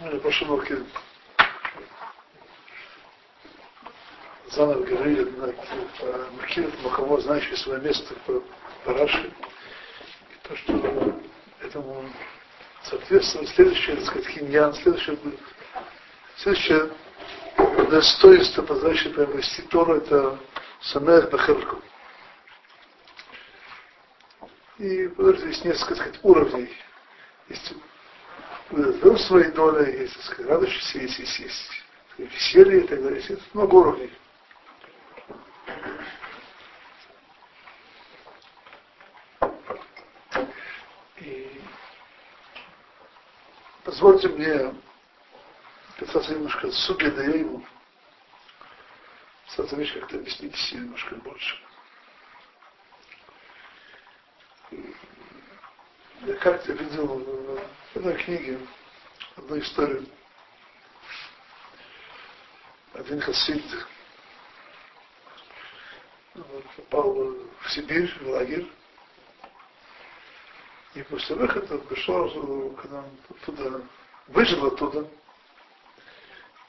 на 0.00 0.18
заново 4.50 4.84
говорили 4.84 5.22
над 5.30 5.54
Макират 6.40 6.82
Махамо, 6.82 7.20
знающий 7.20 7.56
свое 7.56 7.80
место 7.80 8.14
по 8.26 8.42
Параше, 8.84 9.26
и 9.26 10.48
то, 10.48 10.56
что 10.56 11.20
этому 11.60 12.04
соответствует 12.84 13.48
следующее, 13.50 13.96
так 13.96 14.06
сказать, 14.06 14.28
хиньян, 14.28 14.74
следующее, 14.74 15.18
следующее 16.36 16.90
достоинство, 17.90 18.62
позволяющее 18.62 19.12
приобрести 19.12 19.62
Тору, 19.62 19.96
это 19.96 20.38
Самех 20.80 21.30
Бахерку. 21.30 21.82
И 24.78 25.06
здесь 25.08 25.64
несколько, 25.64 25.94
сказать, 25.94 26.18
уровней. 26.22 26.74
Есть 27.48 27.74
берем 28.70 29.18
свои 29.18 29.50
доли, 29.50 29.98
есть, 29.98 30.14
так 30.14 30.24
сказать, 30.24 30.50
радующиеся, 30.50 30.98
есть, 31.00 31.18
есть, 31.18 31.38
есть 31.38 31.70
веселье 32.16 32.84
и 32.84 32.86
так 32.86 33.02
далее. 33.02 33.22
Есть 33.28 33.54
много 33.54 33.74
уровней. 33.74 34.12
И 41.18 41.60
позвольте 44.00 44.28
мне 44.28 44.74
касаться 45.98 46.32
немножко 46.32 46.70
суги 46.72 47.06
да 47.10 47.22
ему. 47.24 47.62
Кстати, 49.46 49.74
вещь 49.74 49.92
как-то 49.92 50.16
объяснить 50.16 50.72
немножко 50.72 51.16
больше. 51.16 51.58
Я 56.22 56.34
как-то 56.36 56.72
видел 56.72 57.06
в 57.18 57.96
одной 57.96 58.14
книге 58.14 58.58
одну 59.36 59.58
историю. 59.58 60.06
Один 62.94 63.20
хасид 63.20 63.64
попал 66.76 67.14
в 67.60 67.70
Сибирь, 67.70 68.10
в 68.20 68.28
лагерь. 68.28 68.66
И 70.94 71.02
после 71.04 71.36
выхода 71.36 71.78
пришел, 71.78 72.70
когда 72.82 72.98
он 72.98 73.10
туда 73.44 73.80
выжил 74.26 74.66
оттуда, 74.66 75.08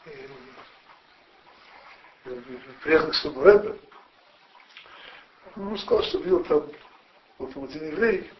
и 0.05 0.27
приехал 2.83 3.09
к 3.09 3.15
своему 3.15 3.41
рэбе, 3.41 3.79
он 5.55 5.77
сказал, 5.79 6.03
что 6.03 6.19
видел 6.19 6.43
там 6.43 6.69
вот 7.39 7.57
один 7.57 7.87
еврей, 7.91 8.31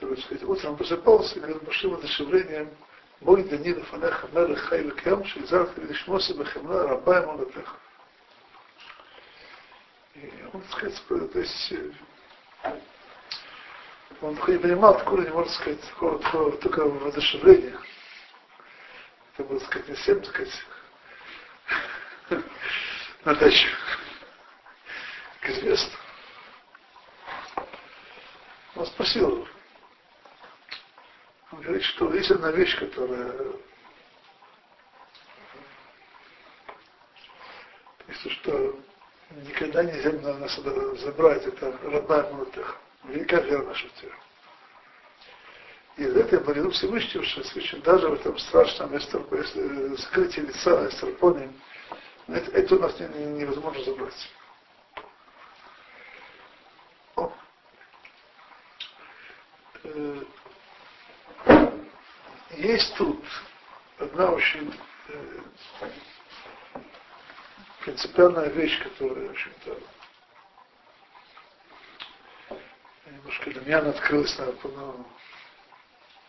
так 0.00 0.18
сказать, 0.18 0.42
утром 0.42 0.76
просыпался 0.76 1.36
и 1.36 1.40
говорил, 1.40 1.60
пошли 1.60 1.88
в 1.88 1.94
одушевление, 1.94 2.68
бой 3.20 3.44
Данила 3.44 3.82
Фанеха 3.84 4.28
Мелех 4.32 4.60
Хайла 4.64 4.90
Кем, 4.96 5.24
Шейзарха 5.24 5.80
Лишмоса 5.80 6.34
Бахемна 6.34 6.88
Раба 6.88 7.22
Молотеха. 7.22 7.76
И 10.14 10.32
он, 10.52 10.60
так 10.62 10.92
сказать, 10.92 11.32
то 11.32 11.38
есть, 11.38 11.72
он 14.20 14.36
понимал, 14.36 14.96
откуда 14.96 15.22
не 15.22 15.30
может 15.30 15.52
сказать, 15.52 15.80
такого, 15.90 16.56
только 16.58 16.80
воодушевления. 16.80 17.78
Это 19.34 19.44
было, 19.48 19.58
сказать, 19.60 19.88
не 19.88 19.94
всем, 19.94 20.20
так 20.20 20.30
сказать, 20.30 20.62
на 23.24 23.34
дачу, 23.34 23.68
как 25.40 25.50
известно. 25.50 25.98
Он 28.74 28.86
спросил 28.86 29.30
его, 29.30 29.48
он 31.52 31.60
говорит, 31.60 31.84
что 31.84 32.12
есть 32.14 32.30
одна 32.30 32.50
вещь, 32.52 32.78
которая 32.78 33.32
если 38.08 38.28
что 38.30 38.78
никогда 39.30 39.82
нельзя 39.82 40.12
на 40.12 40.38
нас 40.38 40.56
забрать, 40.56 41.44
это 41.44 41.76
родная 41.82 42.32
Мулатех. 42.32 42.78
Велика 43.08 43.40
наша 43.62 43.88
тебя. 44.00 44.12
И 45.96 46.02
из 46.02 46.16
этого 46.16 46.44
молитвы 46.44 46.70
Всевышнего, 46.72 47.24
что 47.24 47.42
Всевышний 47.42 47.80
даже 47.80 48.08
в 48.08 48.14
этом 48.14 48.38
страшном 48.38 49.00
скрытии 49.98 50.40
лица 50.40 50.88
эстерпоне, 50.88 51.50
это, 52.28 52.50
это 52.50 52.74
у 52.74 52.78
нас 52.78 52.98
невозможно 52.98 53.84
забрать. 53.84 54.28
есть 62.56 62.94
тут 62.96 63.22
одна 63.98 64.32
очень 64.32 64.74
э, 65.08 65.40
принципиальная 67.84 68.48
вещь, 68.48 68.82
которая, 68.82 69.28
в 69.28 69.30
общем-то, 69.30 69.78
немножко 73.26 73.50
для 73.50 73.60
меня 73.62 73.78
она 73.80 73.90
открылась, 73.90 74.38
наверное, 74.38 74.94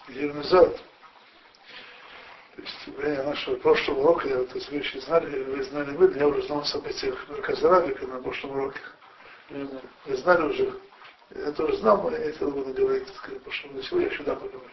неделю 0.08 0.34
назад. 0.34 0.76
То 2.56 2.62
есть, 2.62 2.88
время 2.88 3.24
нашего 3.24 3.56
прошлого 3.58 4.00
урока, 4.00 4.28
я 4.28 4.40
вот 4.40 4.56
эти 4.56 4.72
вещи 4.72 4.98
знали, 4.98 5.44
вы 5.44 5.64
знали 5.64 5.96
вы, 5.96 6.12
я 6.18 6.28
уже 6.28 6.42
знал 6.44 6.62
о 6.62 6.66
событиях 6.66 7.24
в 7.28 7.30
Мерказарабика 7.30 8.08
на 8.08 8.20
прошлом 8.20 8.52
уроке. 8.52 8.80
Вы 9.50 10.18
знали 10.18 10.42
уже, 10.42 10.74
я 11.36 11.52
тоже 11.52 11.78
знал, 11.78 12.02
но 12.02 12.10
я 12.12 12.26
не 12.26 12.32
хотел 12.32 12.50
бы 12.50 12.74
говорить, 12.74 13.06
так 13.06 13.16
сказать, 13.18 13.44
потому 13.44 13.54
что 13.54 13.84
сегодня 13.84 14.10
я 14.10 14.18
сюда 14.18 14.36
поговорить. 14.36 14.72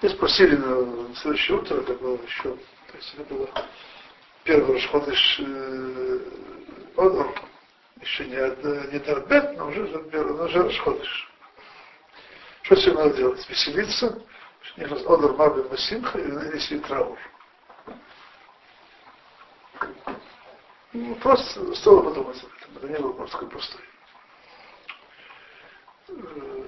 И 0.00 0.07
спросили 0.18 0.56
на 0.56 1.14
следующее 1.14 1.58
утро, 1.58 1.76
это 1.76 1.94
было 1.94 2.20
еще, 2.20 2.42
то 2.42 2.96
есть 2.96 3.14
это 3.16 3.34
было 3.34 3.48
первый 4.42 4.74
Рашходыш 4.74 5.40
э, 5.40 6.18
Одор, 6.96 7.40
еще 8.00 8.24
не, 8.26 8.92
не 8.92 8.98
Дарбет, 8.98 9.56
но 9.56 9.68
уже, 9.68 9.86
но 9.86 10.44
уже 10.44 10.62
Рашходыш. 10.64 11.32
Что 12.62 12.74
все 12.74 12.92
надо 12.94 13.14
делать? 13.14 13.48
Веселиться, 13.48 14.20
Одор 14.76 15.36
Мабин 15.36 15.68
Масимха 15.68 16.18
и 16.18 16.26
нанести 16.26 16.80
траур. 16.80 17.18
Ну, 20.94 21.14
просто 21.16 21.74
стоило 21.76 22.02
подумать 22.02 22.42
об 22.42 22.50
этом. 22.56 22.76
Это 22.76 22.88
не 22.88 22.98
было 22.98 23.12
просто 23.12 23.46
простой. 23.46 23.82
Э, 26.08 26.64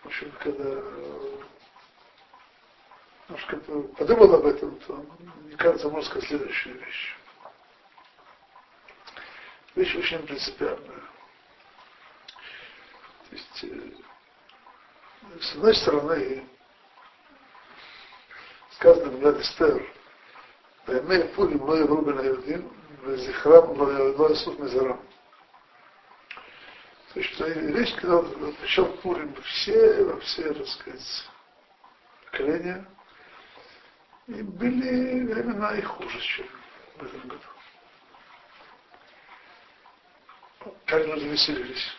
общем, 0.11 0.31
когда 0.39 0.63
э, 0.65 1.37
немножко 3.29 3.61
ну, 3.67 3.83
подумал 3.83 4.35
об 4.35 4.45
этом, 4.45 4.77
то 4.81 5.05
мне 5.43 5.55
кажется, 5.55 5.87
можно 5.87 6.09
сказать 6.09 6.27
следующую 6.27 6.79
вещь. 6.79 7.15
Вещь 9.75 9.95
очень 9.95 10.19
принципиальная. 10.27 11.01
То 13.29 13.35
есть, 13.35 13.63
э, 13.63 13.91
с 15.39 15.55
одной 15.55 15.75
стороны, 15.75 16.45
сказано 18.71 19.11
в 19.11 19.19
Гладистер, 19.21 19.93
«Поймей 20.85 21.23
пули 21.29 21.55
мой 21.55 21.85
рубин 21.85 22.19
аевдин, 22.19 22.69
везихрам, 23.03 23.73
везихрам, 23.73 24.27
везихрам, 24.27 24.65
везихрам, 24.65 25.10
то 27.13 27.19
есть, 27.19 27.33
что 27.33 27.45
вещь, 27.47 27.93
когда 27.95 28.21
пришел 28.61 28.85
Пурим 28.97 29.35
все, 29.43 30.05
во 30.05 30.19
все, 30.21 30.53
так 30.53 30.67
сказать, 30.67 31.29
поколения, 32.25 32.87
и 34.27 34.41
были 34.41 35.25
времена 35.25 35.75
и 35.75 35.81
хуже, 35.81 36.21
чем 36.21 36.47
в 36.95 37.03
этом 37.03 37.27
году. 37.27 37.43
Как 40.85 41.05
люди 41.05 41.25
веселились. 41.25 41.97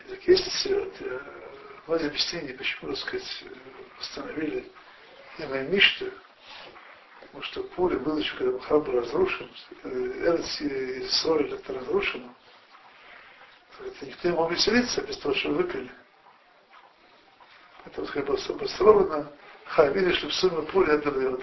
И 0.00 0.04
так 0.04 0.22
есть 0.26 0.66
вот, 0.70 1.02
в 1.86 1.92
объяснении, 1.92 2.54
почему, 2.54 2.92
так 2.92 3.00
сказать, 3.00 3.44
восстановили 3.98 4.72
имя 5.38 5.62
Мишты, 5.64 6.12
Потому 7.32 7.44
что 7.44 7.62
поле 7.62 7.96
было 7.96 8.18
еще, 8.18 8.36
когда 8.36 8.58
храм 8.58 8.82
был 8.82 8.92
разрушен, 9.00 9.50
Эрц 9.84 10.60
и 10.60 11.06
Исроиль 11.06 11.54
это 11.54 11.72
разрушено. 11.72 12.34
Это 13.80 14.06
никто 14.06 14.28
не 14.28 14.34
мог 14.34 14.50
веселиться 14.50 15.00
без 15.00 15.16
того, 15.16 15.34
что 15.34 15.48
выпили. 15.50 15.90
Это 17.86 18.04
как 18.04 18.26
бы 18.26 18.36
обосновано. 18.36 19.32
Ха, 19.64 19.88
видишь 19.88 20.22
ли, 20.22 20.28
в 20.28 20.34
сыну 20.34 20.62
пули 20.66 20.90
отдает. 20.90 21.40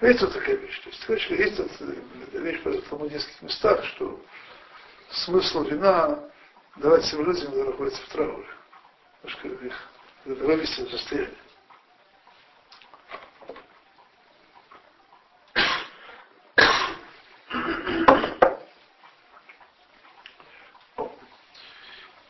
Есть 0.00 0.22
вот 0.22 0.32
такая 0.32 0.56
вещь. 0.56 0.80
То 0.80 0.88
есть, 0.88 1.04
короче, 1.04 1.36
есть 1.36 1.58
эта 1.58 2.38
вещь 2.38 2.60
в 2.64 2.88
талмудистских 2.88 3.42
местах, 3.42 3.84
что 3.84 4.18
смысл 5.10 5.62
вина 5.64 6.24
давать 6.76 7.02
всем 7.04 7.22
людям, 7.24 7.46
которые 7.46 7.70
находятся 7.70 8.02
в 8.02 8.08
трауре. 8.08 8.48
Немножко 9.22 9.48
их 9.48 9.74
вывести 10.24 10.80
из 10.80 10.90
состояния. 10.90 11.36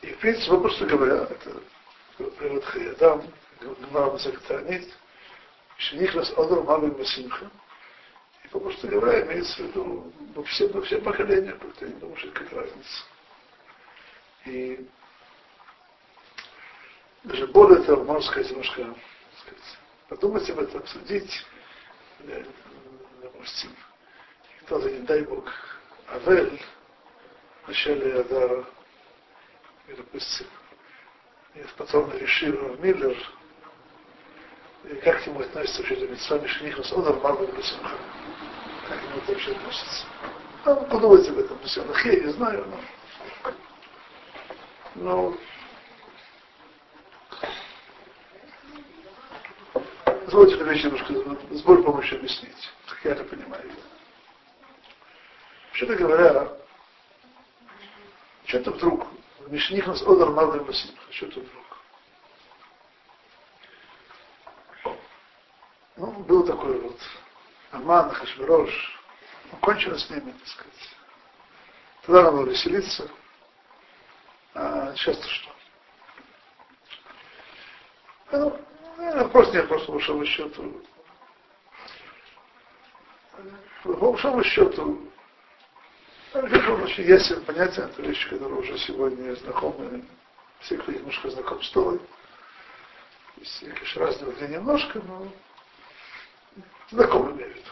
И 0.02 0.12
в 0.12 0.15
принципе, 0.26 0.50
попросту 0.50 0.86
говоря, 0.86 1.28
это 1.30 1.62
привод 2.38 2.64
Хаядам, 2.64 3.32
Гмар 3.60 4.18
Закатанит, 4.18 4.92
Шенихлас 5.78 6.32
Одор 6.32 6.64
Мамин 6.64 6.94
Басимха. 6.94 7.48
И 8.42 8.48
попросту 8.48 8.88
говоря, 8.88 9.24
имеется 9.24 9.62
в 9.62 9.66
виду 9.66 10.12
во 10.34 10.42
все, 10.42 10.66
во 10.68 10.82
все 10.82 10.98
поколения, 10.98 11.56
я 11.80 11.86
не 11.86 11.94
думаю, 11.94 12.16
что 12.16 12.28
это 12.28 12.40
как 12.40 12.52
разница. 12.54 13.04
И 14.46 14.88
даже 17.22 17.46
более 17.46 17.84
того, 17.84 18.02
можно 18.02 18.28
сказать, 18.28 18.50
немножко 18.50 18.82
сказать, 19.42 19.78
подумать 20.08 20.50
об 20.50 20.58
этом, 20.58 20.80
обсудить, 20.80 21.46
допустим, 23.22 23.70
кто-то, 24.62 24.90
не 24.90 25.06
дай 25.06 25.22
Бог, 25.22 25.52
Авель, 26.08 26.60
в 27.62 27.68
начале 27.68 28.20
Адара, 28.20 28.66
и, 29.88 29.92
допустим, 29.94 30.46
есть 31.54 31.74
потом 31.74 32.12
решил 32.12 32.76
Миллер, 32.78 33.16
и 34.84 34.94
как 34.96 35.22
к 35.22 35.26
нему 35.26 35.40
относится 35.40 35.82
вообще 35.82 35.94
это 35.94 36.12
митцва 36.12 36.38
Мишнихус, 36.38 36.92
он 36.92 37.04
нормально 37.04 37.46
Бесимха. 37.52 37.96
Как 38.88 39.00
к 39.00 39.02
нему 39.02 39.16
это 39.18 39.32
вообще 39.32 39.52
относится? 39.52 40.06
А, 40.64 40.74
подумайте 40.74 41.30
об 41.30 41.38
этом, 41.38 41.58
все, 41.64 41.84
я 42.04 42.20
не 42.20 42.32
знаю, 42.32 42.66
но... 42.66 42.80
Но 44.94 45.36
Позвольте 50.36 50.56
эту 50.56 50.64
вещь 50.64 50.82
немножко 50.82 51.14
с 51.54 51.62
более 51.62 51.84
помощью 51.84 52.18
объяснить, 52.18 52.70
как 52.86 52.98
я 53.04 53.12
это 53.12 53.24
понимаю. 53.24 53.70
Вообще-то 55.68 55.94
говоря, 55.94 56.52
что-то 58.44 58.72
вдруг, 58.72 59.06
Мишних 59.46 59.86
нас 59.86 60.02
одер 60.02 60.30
мавлем 60.30 60.64
басимха, 60.64 61.12
что-то 61.12 61.40
вдруг. 61.40 61.64
Ну, 65.96 66.10
был 66.24 66.46
такой 66.46 66.80
вот 66.80 66.98
Аман, 67.70 68.10
Хашвирош, 68.10 69.00
ну, 69.50 69.58
кончено 69.58 69.98
с 69.98 70.10
ними, 70.10 70.32
так 70.32 70.48
сказать. 70.48 70.96
Тогда 72.02 72.22
надо 72.22 72.36
было 72.36 72.50
веселиться, 72.50 73.08
а 74.54 74.94
сейчас-то 74.94 75.28
что? 75.28 75.50
Ну, 78.32 78.66
Вопрос 78.96 79.52
нет, 79.52 79.68
просто 79.68 79.86
по 79.86 79.92
большому 79.92 80.24
счету. 80.24 80.82
По 83.84 83.92
большому 83.92 84.42
счету, 84.42 85.10
это 86.44 86.72
очень 86.74 87.04
ясен 87.04 87.44
понятие, 87.44 87.86
это 87.86 88.02
вещи, 88.02 88.28
которые 88.28 88.60
уже 88.60 88.78
сегодня 88.78 89.34
знакомы, 89.36 90.04
все, 90.60 90.76
кто 90.78 90.92
немножко 90.92 91.30
знаком 91.30 91.62
с 91.62 91.70
Торой. 91.70 92.00
Есть, 93.36 93.60
конечно, 93.60 94.00
разные 94.02 94.32
где 94.32 94.48
немножко, 94.48 95.00
но 95.00 95.28
знакомы 96.90 97.32
имею 97.32 97.52
в 97.52 97.56
виду. 97.56 97.70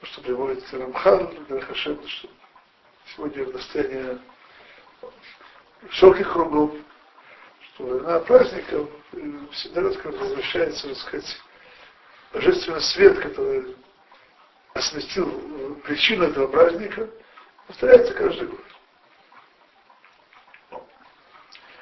То, 0.00 0.06
что 0.06 0.20
приводит 0.20 0.72
Рамхал, 0.72 1.32
Гархашем, 1.48 2.06
что 2.08 2.28
сегодня 3.14 3.44
в 3.44 3.52
состоянии 3.52 4.18
широких 5.90 6.32
кругов, 6.32 6.74
что 7.60 8.00
на 8.00 8.20
праздников 8.20 8.88
всегда 9.52 9.82
возвращается, 9.82 10.88
так 10.88 10.96
сказать, 10.98 11.42
божественный 12.32 12.80
свет, 12.80 13.18
который 13.20 13.76
осветил 14.78 15.76
причину 15.84 16.24
этого 16.24 16.46
праздника, 16.46 17.08
повторяется 17.66 18.14
каждый 18.14 18.48
год. 18.48 18.60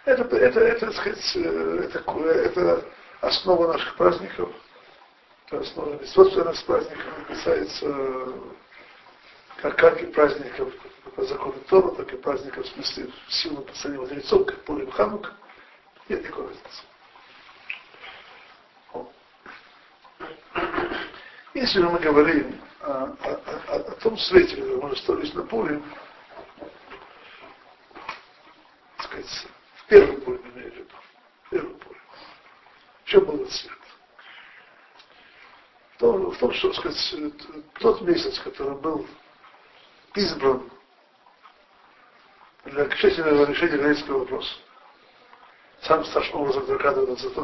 Это, 0.05 0.37
это, 0.37 0.61
это, 0.61 0.93
сказать, 0.93 1.37
это, 1.37 1.99
это 2.21 2.85
основа 3.21 3.73
наших 3.73 3.97
праздников, 3.97 4.51
это 5.47 5.61
основа 5.61 6.05
собственных 6.07 6.65
праздников, 6.65 7.05
касается 7.29 8.33
как, 9.57 9.77
как 9.77 10.03
и 10.03 10.07
праздников 10.07 10.73
по 11.15 11.25
закону 11.25 11.55
Тора, 11.69 11.91
так 11.97 12.13
и 12.13 12.17
праздников 12.17 12.65
в 12.65 12.69
смысле 12.69 13.11
силы 13.29 13.63
последнего 13.63 14.03
мудрецов, 14.03 14.47
как 14.47 14.63
Пурим 14.65 14.91
Ханука. 14.91 15.33
Нет 16.09 16.23
никакой 16.23 16.49
разницы. 16.49 16.83
Если 21.55 21.81
мы 21.81 21.99
говорим 21.99 22.61
о, 22.81 23.17
о, 23.21 23.75
о, 23.75 23.79
том 24.01 24.17
свете, 24.19 24.57
который 24.57 24.77
мы 24.77 24.91
остались 24.91 25.35
на 25.35 25.43
поле, 25.45 25.83
так 28.99 29.07
сказать, 29.07 29.47
в 29.77 29.87
первом 29.87 30.21
поле 30.23 30.41
имею 30.55 30.73
в 30.73 30.75
виду, 30.77 30.95
в 31.45 31.51
первом 31.51 31.79
поле. 31.79 32.01
В 33.05 33.21
был 33.21 33.45
этот? 33.45 33.71
В 35.95 35.99
том, 35.99 36.31
в 36.31 36.39
том, 36.39 36.53
что, 36.53 36.69
так 36.73 36.79
сказать, 36.81 37.45
тот 37.81 38.01
месяц, 38.03 38.39
который 38.41 38.77
был 38.77 39.07
избран 40.15 40.71
для 42.65 42.83
окончательного 42.83 43.47
решения 43.47 43.75
еврейского 43.75 44.19
вопроса, 44.21 44.55
сам 45.83 46.05
страшным 46.05 46.43
образом 46.43 46.67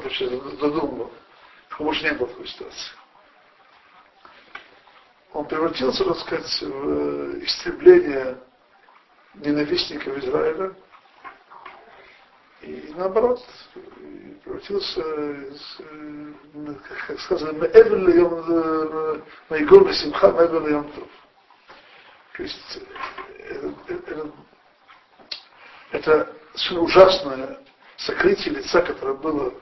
вообще 0.02 0.28
задумывал, 0.28 1.12
что 1.68 1.84
больше 1.84 2.04
не 2.04 2.12
было 2.12 2.28
такой 2.28 2.46
ситуации. 2.48 3.01
Он 5.32 5.46
превратился, 5.46 6.04
так 6.04 6.18
сказать, 6.18 6.62
в 6.62 6.88
э, 6.88 7.40
истребление 7.44 8.38
ненавистников 9.34 10.18
Израиля, 10.18 10.74
и 12.60 12.92
наоборот, 12.96 13.42
превратился, 14.44 15.00
э, 15.00 15.52
как 17.06 17.20
сказано, 17.20 17.52
Маэгор 19.48 19.94
Симха, 19.94 20.32
Маэгор 20.32 20.68
Йомтов. 20.68 21.08
То 22.36 22.42
есть 22.42 22.78
это, 23.38 23.74
это, 23.88 24.32
это 25.92 26.36
совершенно 26.54 26.80
ужасное 26.82 27.58
сокрытие 27.96 28.54
лица, 28.54 28.82
которое 28.82 29.14
было 29.14 29.54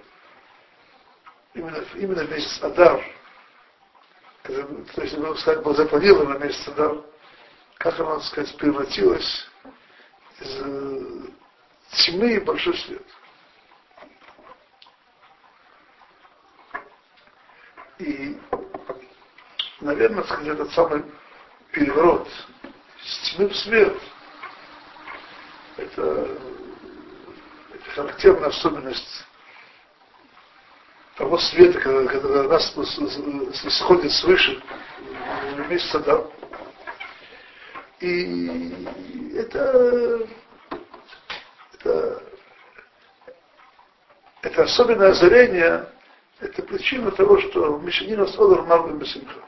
именно, 1.55 1.85
именно 1.95 2.25
в 2.25 2.31
месяц 2.31 2.63
Адар, 2.63 3.01
то 4.51 5.03
есть, 5.03 5.17
было, 5.17 5.35
сказать, 5.35 5.63
было 5.63 5.75
запланировано 5.75 6.39
месяц 6.39 6.67
Адар, 6.69 7.05
как 7.79 7.99
оно, 8.01 8.17
так 8.17 8.25
сказать, 8.25 8.57
превратилось 8.57 9.49
из 10.41 10.61
э, 10.61 11.31
тьмы 11.93 12.41
в 12.41 12.45
большой 12.45 12.77
свет. 12.79 13.03
И, 17.99 18.41
наверное, 19.81 20.25
сказать, 20.25 20.49
этот 20.49 20.73
самый 20.73 21.05
переворот 21.73 22.29
с 23.03 23.31
тьмы 23.31 23.49
в 23.49 23.57
свет, 23.57 23.97
это 25.77 26.39
характерная 27.95 28.49
особенность 28.49 29.27
того 31.21 31.37
света, 31.37 31.79
когда, 31.79 32.07
когда 32.07 32.43
нас 32.45 32.75
исходит 32.79 34.11
свыше 34.11 34.59
месяца, 35.69 35.99
да. 36.01 36.25
И 38.01 38.87
это, 39.37 40.27
это, 41.75 42.23
это 44.41 44.63
особенное 44.63 45.11
озарение, 45.11 45.91
это 46.41 46.63
причина 46.63 47.11
того, 47.11 47.39
что 47.39 47.77
Мишанина 47.77 48.27
Содор 48.27 48.65
Марвин 48.65 48.97
Бесимха. 48.97 49.41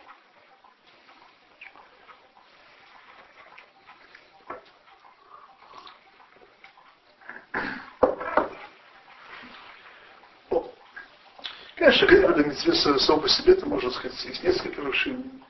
Конечно, 12.06 12.26
когда 12.26 12.42
митцве 12.49 12.75
сам 12.99 13.21
по 13.21 13.28
себе, 13.28 13.52
это 13.52 13.66
можно 13.66 13.90
сказать, 13.90 14.25
есть 14.25 14.42
несколько 14.42 14.80
вершин. 14.80 15.44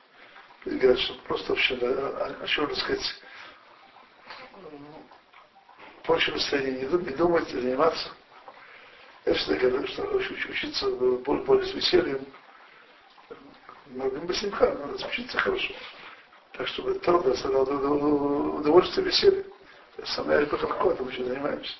Говорят, 0.65 0.99
что 0.99 1.15
просто 1.23 1.53
вообще, 1.53 1.75
да, 1.77 1.87
о, 2.41 2.47
чем 2.47 2.75
сказать, 2.75 3.15
прочее 6.03 6.37
состоянии 6.37 6.85
не, 6.85 6.85
не 6.85 7.15
думать, 7.15 7.49
заниматься. 7.49 8.09
Я 9.25 9.33
всегда 9.33 9.67
говорю, 9.67 9.87
что 9.87 10.03
учиться 10.03 10.89
более 10.89 11.65
с 11.65 11.73
весельем, 11.73 12.25
многим 13.87 14.27
бы 14.27 14.35
симха, 14.35 14.73
надо 14.73 15.07
учиться 15.07 15.39
хорошо. 15.39 15.73
Так, 16.51 16.67
чтобы 16.67 16.99
трудно 16.99 17.33
удовольствие 18.59 19.07
веселье. 19.07 19.45
Самое 20.05 20.41
легко, 20.41 20.55
это 20.91 21.03
мы 21.03 21.11
еще 21.11 21.23
занимаемся. 21.23 21.73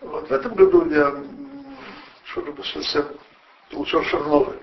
Вот 0.00 0.28
в 0.28 0.32
этом 0.32 0.54
году 0.54 0.88
я 0.88 1.24
что-то 2.30 2.62
совсем 2.62 3.18
получил 3.70 4.04
что-то 4.04 4.24
новое. 4.24 4.60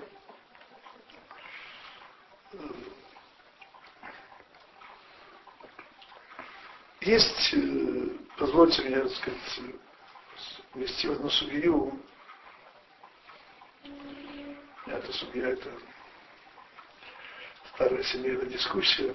Есть, 7.00 7.54
э, 7.54 8.08
позвольте 8.36 8.82
мне, 8.82 9.00
так 9.00 9.10
сказать, 9.12 9.60
ввести 10.74 11.08
в 11.08 11.12
одну 11.12 11.30
судью. 11.30 12.02
Это 14.86 15.12
судья, 15.12 15.50
это 15.50 15.70
старая 17.74 18.02
семейная 18.02 18.46
дискуссия. 18.46 19.14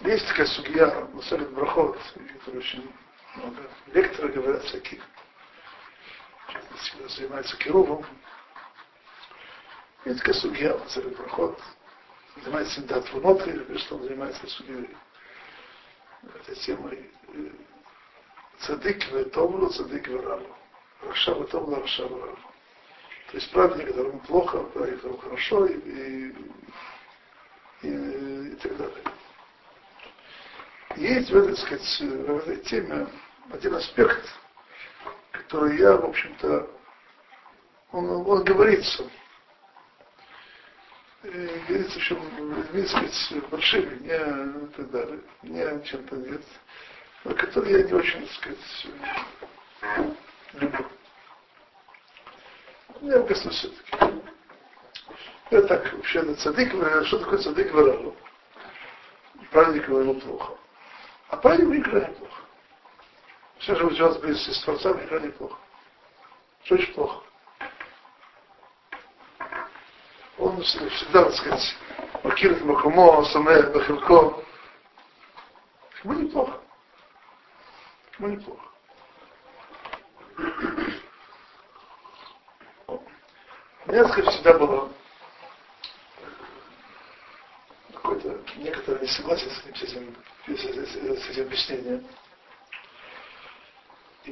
Есть 0.00 0.28
такая 0.28 0.46
судья, 0.46 1.08
Мусалит 1.12 1.50
Брахот, 1.52 1.98
который 2.38 2.58
очень 2.58 2.92
много 3.36 3.62
лекторы 3.92 4.28
говорят 4.32 4.62
всяких, 4.64 5.02
занимается 7.08 7.56
Кирувом. 7.56 8.04
Есть 10.04 10.18
такая 10.18 10.34
судья, 10.34 10.76
Мусалит 10.76 11.16
Брахот, 11.16 11.58
занимается 12.42 12.74
Синдат 12.74 13.06
или 13.46 13.78
что 13.78 13.96
он 13.96 14.02
занимается 14.02 14.46
судьей 14.48 14.88
этой 16.22 16.56
темой. 16.56 17.10
Цадык 18.60 19.04
в 19.10 19.30
Томлу, 19.30 19.68
цадык 19.70 20.08
в 20.08 20.20
Раму. 20.20 20.56
Раша 21.02 21.34
в 21.34 21.46
Томлу, 21.46 21.80
Раша 21.80 22.06
в 22.06 22.24
Раму. 22.24 22.38
То 23.30 23.38
есть 23.38 23.50
праведник, 23.50 23.88
которому 23.88 24.20
плохо, 24.20 24.58
праведник, 24.58 24.96
которому 24.98 25.20
хорошо, 25.20 25.66
и, 25.66 25.74
и, 25.74 26.34
и, 27.82 28.52
и 28.52 28.56
так 28.56 28.76
далее. 28.76 29.04
Есть 30.96 31.30
в 31.30 31.36
этой, 31.36 31.56
сказать, 31.56 32.00
в 32.00 32.36
этой 32.38 32.56
теме 32.58 33.08
один 33.50 33.74
аспект, 33.74 34.28
который 35.52 35.78
я, 35.78 35.96
в 35.98 36.06
общем-то, 36.06 36.70
он, 37.92 38.08
он 38.08 38.42
говорится. 38.42 39.04
И 41.24 41.62
говорится, 41.68 42.00
что 42.00 42.14
людьми, 42.38 42.86
сказать, 42.86 43.48
большими, 43.50 43.98
не 43.98 44.64
и 44.64 44.68
так 44.72 44.90
далее, 44.90 45.20
не 45.42 45.84
чем-то 45.84 46.16
нет, 46.16 46.42
но 47.24 47.34
который 47.34 47.70
я 47.70 47.82
не 47.82 47.92
очень, 47.92 48.26
так 48.26 48.30
сказать, 48.30 48.86
люблю. 50.54 50.86
Я 53.02 53.22
коснусь 53.22 53.54
все-таки. 53.56 54.22
Это 55.50 55.68
так, 55.68 55.92
вообще, 55.92 56.22
на 56.22 56.34
цадык, 56.34 56.72
что 57.04 57.18
такое 57.18 57.38
цадык 57.38 57.72
варалу? 57.74 58.16
Праведнику 59.50 59.98
ему 59.98 60.14
плохо. 60.14 60.54
А 61.28 61.36
праведнику 61.36 61.74
никогда 61.74 62.08
не 62.08 62.14
плохо. 62.14 62.42
Все 63.62 63.76
же 63.76 63.86
у 63.86 63.94
вас 63.94 64.18
близости 64.18 64.50
с 64.50 64.60
Творцом 64.64 64.96
никогда 64.96 65.24
не 65.24 65.32
плохо. 65.32 65.56
Что 66.64 66.74
очень 66.74 66.94
плохо? 66.94 67.22
Он 70.38 70.60
всегда, 70.62 71.24
так 71.26 71.34
сказать, 71.34 71.76
Макирит 72.24 72.64
Макумо, 72.64 73.24
Самех, 73.26 73.72
Бахилко. 73.72 74.44
Ему 76.02 76.14
неплохо. 76.14 76.60
Ему 78.18 78.28
неплохо. 78.30 78.66
У 82.88 83.92
меня, 83.92 84.08
скажем, 84.08 84.32
всегда 84.32 84.58
было 84.58 84.92
какое-то 87.92 88.42
некоторое 88.56 89.02
несогласие 89.02 89.50
с 89.50 89.66
этим, 89.66 90.16
с 90.48 90.64
этим, 90.64 91.16
с 91.16 91.28
этим 91.28 91.42
объяснением. 91.42 92.04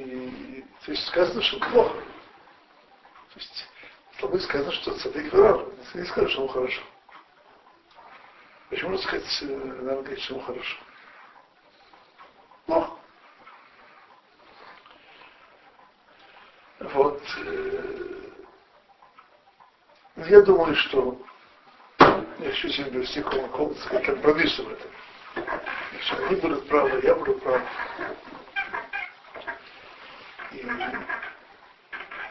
И, 0.01 0.65
то 0.85 0.91
есть 0.91 1.05
сказано, 1.07 1.41
что 1.41 1.59
плохо. 1.59 1.93
То 1.93 3.39
есть, 3.39 3.67
тобой 4.19 4.39
сказано, 4.41 4.71
что 4.71 4.97
цадык 4.97 5.31
врал. 5.31 5.71
Не 5.93 6.05
скажешь, 6.05 6.31
что 6.31 6.41
ему 6.43 6.51
хорошо. 6.51 6.81
Почему 8.69 8.97
сказать, 8.97 9.25
э, 9.41 9.45
надо 9.45 10.01
говорить, 10.01 10.23
что 10.23 10.35
ему 10.35 10.43
хорошо? 10.43 10.77
Плохо. 12.65 12.91
Вот. 16.79 17.21
Э, 17.45 18.31
я 20.15 20.41
думаю, 20.41 20.75
что 20.75 21.21
я 21.99 22.49
хочу 22.49 22.69
себе 22.69 23.01
вести 23.01 23.21
комнату, 23.21 23.75
как 23.89 24.05
компромиссу 24.05 24.63
в 24.63 24.71
этом. 24.71 24.91
Они 26.27 26.35
будут 26.37 26.67
правы, 26.67 26.99
я 27.03 27.15
буду 27.15 27.33
прав. 27.35 27.61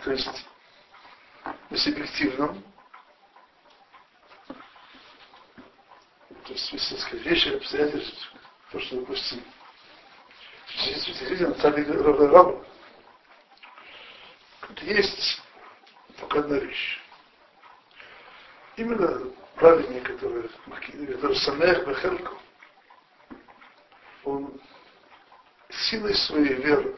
То 0.04 0.12
есть, 0.12 0.47
на 1.44 1.76
субъективном, 1.76 2.64
то 6.44 6.52
есть, 6.52 6.73
если 6.73 6.97
сказать, 6.97 7.26
вещи, 7.26 7.49
обстоятельства, 7.49 8.38
то, 8.73 8.80
что, 8.80 9.00
допустим, 9.00 9.44
действительно, 10.85 11.54
царь 11.54 11.85
Раба, 11.85 12.64
есть 14.82 15.42
только 16.18 16.40
одна 16.40 16.56
вещь. 16.56 17.00
Именно 18.76 19.30
праведник, 19.56 20.04
который, 20.04 20.49
который 21.06 21.37
Самех 21.37 21.87
Бехельку, 21.87 22.38
он 24.25 24.61
силой 25.68 26.14
своей 26.14 26.54
веры 26.54 26.97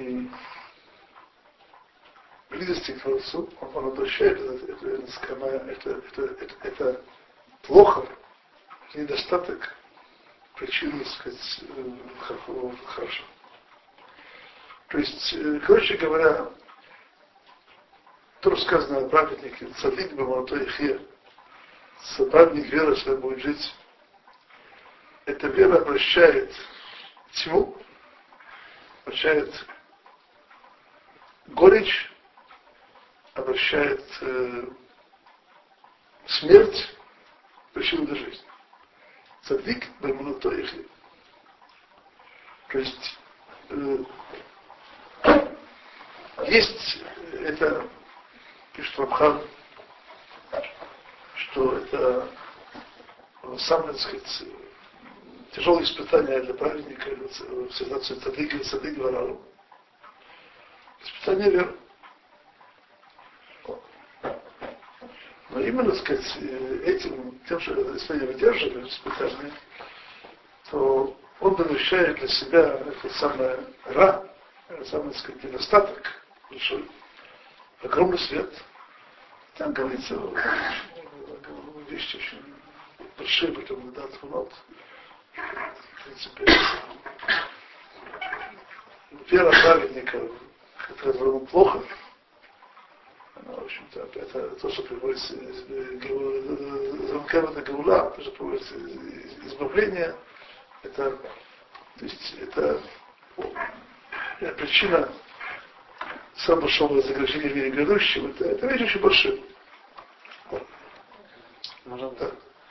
и 0.00 0.30
близости 2.50 2.92
к 2.92 3.02
Творцу, 3.02 3.48
он, 3.60 3.76
он 3.76 3.86
обращает 3.92 4.40
это, 4.40 4.72
это, 4.72 4.88
это, 4.88 5.60
это, 5.68 5.90
это, 5.90 6.44
это, 6.44 6.54
это 6.62 7.04
плохо, 7.62 8.06
недостаток, 8.94 9.74
причину, 10.56 11.04
сказать, 11.04 11.64
э, 11.68 12.72
хорошо. 12.86 13.24
То 14.88 14.98
есть, 14.98 15.32
э, 15.34 15.60
короче 15.66 15.96
говоря, 15.96 16.50
то, 18.40 18.56
что 18.56 18.64
сказано 18.64 18.98
о 18.98 19.08
праведнике, 19.08 19.66
цадик 19.80 20.12
бы 20.14 20.24
молодой 20.24 20.66
хе, 20.66 21.00
праведник 22.30 22.72
вера 22.72 22.94
своя 22.96 23.18
будет 23.18 23.40
жить. 23.40 23.74
Эта 25.26 25.48
вера 25.48 25.78
обращает 25.82 26.52
тьму, 27.32 27.76
обращает 29.04 29.54
горечь, 31.50 32.10
обращает 33.34 34.04
э, 34.20 34.64
смерть, 36.26 36.96
причину 37.72 38.06
до 38.06 38.14
жизни. 38.16 38.44
Цадик 39.42 39.86
молодой 40.00 40.66
хе. 40.66 40.84
То 42.68 42.78
есть 42.78 43.18
э, 43.70 44.04
есть 46.46 47.02
это 47.32 47.88
пишет 48.74 48.98
Рабхан, 48.98 49.42
что 51.34 51.78
это 51.78 52.28
самое, 53.58 53.92
так 53.92 54.00
сказать, 54.00 54.44
тяжелое 55.52 55.84
испытание 55.84 56.40
для 56.42 56.54
праведника, 56.54 57.10
в 57.10 57.72
ситуации 57.72 58.14
Цадык 58.14 58.54
или 58.54 58.62
Веры. 61.26 61.76
Но 65.50 65.60
именно, 65.60 65.90
так 65.90 66.00
сказать, 66.00 66.36
этим, 66.84 67.40
тем, 67.48 67.60
что 67.60 67.74
это 67.74 67.96
испытание 67.96 68.28
выдерживает, 68.28 68.88
испытание, 68.88 69.52
то 70.70 71.16
он 71.40 71.56
помещает 71.56 72.18
для 72.18 72.28
себя 72.28 72.80
это 72.86 73.14
самое 73.14 73.58
ра, 73.86 74.28
самый, 74.84 75.12
так 75.12 75.22
сказать, 75.22 75.44
недостаток 75.44 76.22
большой, 76.50 76.88
огромный 77.82 78.18
свет– 78.18 78.52
там 79.60 79.74
говорится 79.74 80.14
вещи 81.90 82.16
очень 82.16 82.42
большие, 83.18 83.52
потом 83.52 83.92
да, 83.92 84.06
тхунот. 84.08 84.50
В 85.34 86.04
принципе, 86.04 86.46
вера 89.30 89.50
праведника, 89.50 90.18
которому 90.94 91.40
плохо, 91.46 91.82
она, 93.36 93.56
в 93.56 93.64
общем-то, 93.64 94.00
это 94.14 94.50
то, 94.56 94.70
что 94.70 94.82
приводится 94.82 95.34
из 95.34 95.62
Кевана 97.30 97.60
Гаула, 97.62 98.10
тоже 98.10 98.30
проводится 98.32 98.74
избавление, 99.46 100.14
это, 100.82 101.10
то 101.10 102.04
есть, 102.04 102.34
это, 102.40 102.80
это 104.40 104.54
причина 104.54 105.12
самого 106.36 106.62
большого 106.62 107.00
загрязнения 107.02 107.50
в 107.50 107.56
мире 107.56 107.70
грядущего, 107.70 108.28
это, 108.28 108.44
это 108.46 108.66
вещь 108.66 108.82
очень 108.82 109.00
большая. 109.00 109.38
Можно 111.84 112.10
да. 112.12 112.30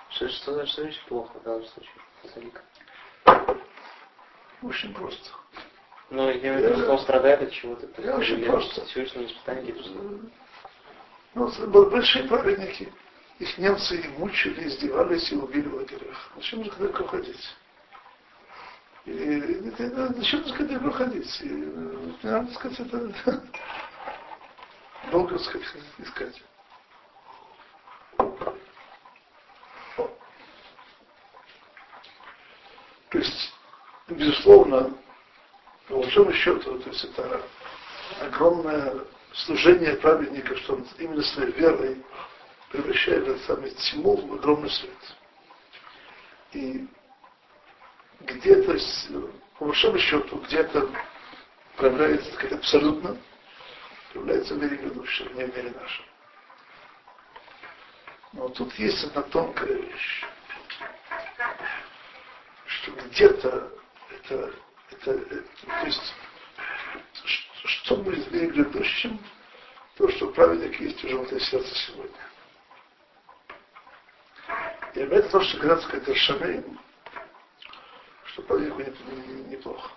Что, 0.10 0.28
что, 0.30 0.66
что 0.66 0.82
значит 0.82 1.04
плохо 1.06 1.38
в 1.40 1.44
данном 1.44 1.66
случае? 1.66 1.94
Очень 4.62 4.94
просто. 4.94 5.30
Ну, 6.12 6.28
я 6.28 6.38
имею 6.40 6.56
в 6.56 6.64
виду, 6.64 6.82
что 6.82 6.92
он 6.94 7.00
страдает 7.00 7.42
от 7.42 7.52
чего-то. 7.52 7.88
Просто. 7.88 8.86
Всевышнего 8.86 9.26
испытания 9.26 9.76
Ну, 11.36 11.90
большие 11.90 12.28
праведники. 12.28 12.92
Их 13.38 13.58
немцы 13.58 14.02
и 14.02 14.08
мучили, 14.18 14.68
издевались 14.68 15.32
и 15.32 15.36
убили 15.36 15.68
в 15.68 15.76
лагерях. 15.76 16.32
Зачем 16.36 16.64
же 16.64 16.72
далеко 16.72 17.06
ходить? 17.06 17.56
И, 19.06 19.12
и, 19.12 19.72
зачем 20.18 20.44
же 20.44 20.54
далеко 20.66 20.92
ходить? 20.92 21.42
И, 21.42 21.48
надо 22.24 22.52
сказать, 22.54 22.80
это 22.82 23.14
долго 25.12 25.40
сказать, 25.40 25.68
искать. 26.00 26.44
То 33.10 33.18
есть, 33.18 33.54
безусловно, 34.10 34.94
большому 36.10 36.34
счету, 36.34 36.80
то 36.80 36.90
есть 36.90 37.04
это 37.04 37.42
огромное 38.22 39.06
служение 39.34 39.96
праведника, 39.98 40.56
что 40.58 40.74
он 40.74 40.88
именно 40.98 41.22
своей 41.22 41.52
верой 41.52 42.04
превращает 42.72 43.28
этот 43.28 43.44
самый 43.44 43.70
тьму 43.72 44.16
в 44.16 44.34
огромный 44.34 44.72
свет. 44.72 45.18
И 46.54 46.88
где-то, 48.22 48.76
по 49.60 49.66
большому 49.66 50.00
счету, 50.00 50.38
где-то 50.38 50.90
проявляется 51.76 52.36
как 52.38 52.54
абсолютно, 52.54 53.16
проявляется 54.12 54.56
в 54.56 54.64
мире 54.64 54.78
грядущем, 54.78 55.28
не 55.36 55.46
в 55.46 55.56
мире 55.56 55.72
нашем. 55.80 56.06
Но 58.34 58.50
тут 58.50 58.74
есть 58.76 59.04
одна 59.04 59.22
тонкая 59.24 59.74
вещь, 59.74 60.26
что 62.66 62.92
где-то 62.94 63.72
это, 64.10 64.54
это, 65.02 65.12
это 65.12 65.44
то 65.66 65.86
есть, 65.86 66.14
что 67.64 67.96
в 67.96 68.08
мире 68.08 68.48
грядущем, 68.48 69.20
то, 69.98 70.10
что 70.10 70.32
праведник 70.32 70.80
есть 70.80 71.04
уже 71.04 71.18
в 71.18 71.24
этой 71.24 71.40
сердце 71.42 71.74
сегодня. 71.76 72.18
И 74.96 75.00
это 75.00 75.30
то, 75.30 75.42
что 75.42 75.58
говорят, 75.58 75.84
сказать, 75.84 76.08
Аршамейн, 76.08 76.80
что 78.26 78.42
праведнику 78.44 78.98
неплохо. 79.50 79.92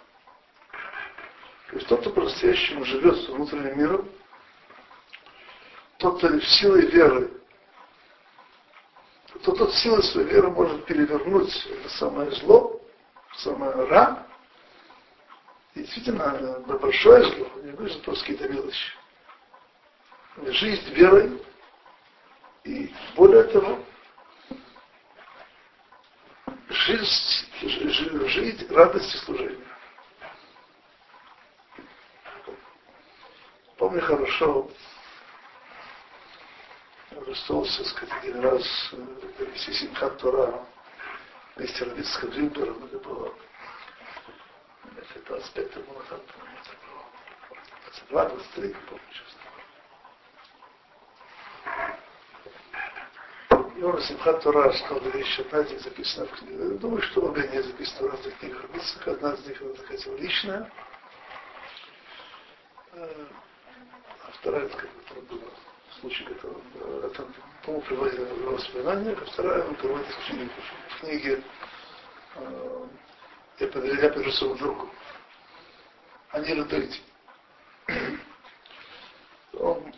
То 1.68 1.76
есть 1.76 1.88
тот, 1.88 2.00
кто 2.00 2.11
по-настоящему 2.11 2.85
живет 2.85 3.16
с 3.16 3.28
внутренним 3.28 3.78
миром, 3.78 4.09
тот, 5.99 6.18
кто 6.18 6.28
в 6.28 6.44
силой 6.44 6.87
веры, 6.87 7.30
то 9.42 9.52
тот 9.52 9.73
силой 9.75 10.02
своей 10.02 10.28
веры 10.28 10.50
может 10.50 10.85
перевернуть 10.85 11.52
самое 11.99 12.30
зло, 12.32 12.80
самое 13.37 13.73
ра, 13.73 14.26
действительно 15.75 16.61
большое 16.81 17.25
зло, 17.25 17.49
не 17.62 17.73
говорю, 17.73 17.99
просто 18.00 18.25
какие-то 18.25 18.49
мелочи. 18.49 18.93
Жизнь 20.37 20.91
верой, 20.95 21.43
и 22.64 22.95
более 23.17 23.45
того, 23.45 23.85
жизнь, 26.69 28.28
жить 28.28 28.71
радости 28.71 29.17
служения. 29.19 29.67
Помню 33.76 34.00
хорошо, 34.00 34.71
Ростовся, 37.11 37.85
сказать, 37.85 38.15
один 38.23 38.41
раз 38.41 38.65
вести 39.39 39.73
Симхат 39.73 40.19
Тора 40.19 40.65
вместе 41.56 41.85
Равицкого 41.85 42.30
Вильбера, 42.30 42.75
это 42.85 42.99
было 43.00 43.35
это 44.97 45.21
25 45.26 45.71
тому 45.73 45.93
назад, 45.93 46.26
по-моему, 46.26 46.59
это 46.61 46.71
было 46.87 47.05
22, 47.85 48.28
23, 48.28 48.69
не 48.69 48.75
помню, 48.75 49.02
честно. 49.11 49.43
Он 53.85 54.00
Симхат 54.00 54.43
Тора 54.43 54.73
сказал 54.73 55.00
вещь, 55.11 55.41
одна 55.41 55.65
них 55.65 55.81
записана 55.81 56.26
в 56.26 56.33
книге. 56.39 56.78
Думаю, 56.78 57.02
что 57.02 57.23
обе 57.23 57.49
не 57.49 57.63
записаны 57.63 58.09
в 58.09 58.13
разных 58.13 58.39
книгах 58.39 58.63
Равицкого, 58.63 59.15
одна 59.17 59.33
из 59.33 59.47
них, 59.47 59.61
она 59.61 59.75
такая 59.75 59.99
личная, 60.19 60.73
а 62.93 63.09
вторая, 64.35 64.69
как 64.69 64.89
бы, 64.89 65.23
была 65.23 65.50
случай, 66.00 66.25
который, 66.25 66.63
это, 67.05 67.26
по-моему, 67.65 67.87
приводит 67.87 68.19
в 68.21 68.52
воспоминания, 68.52 69.17
а 69.21 69.25
вторая 69.25 69.65
он 69.65 69.75
приводит 69.75 70.07
в 70.07 70.26
книге, 70.28 70.50
в 70.89 71.00
книге 71.00 71.43
э, 72.37 72.87
я, 73.63 74.11
пишу 74.11 74.33
своему 74.33 74.55
другу. 74.57 74.91
Они 76.31 76.55
родители. 76.55 77.03
Он 79.53 79.93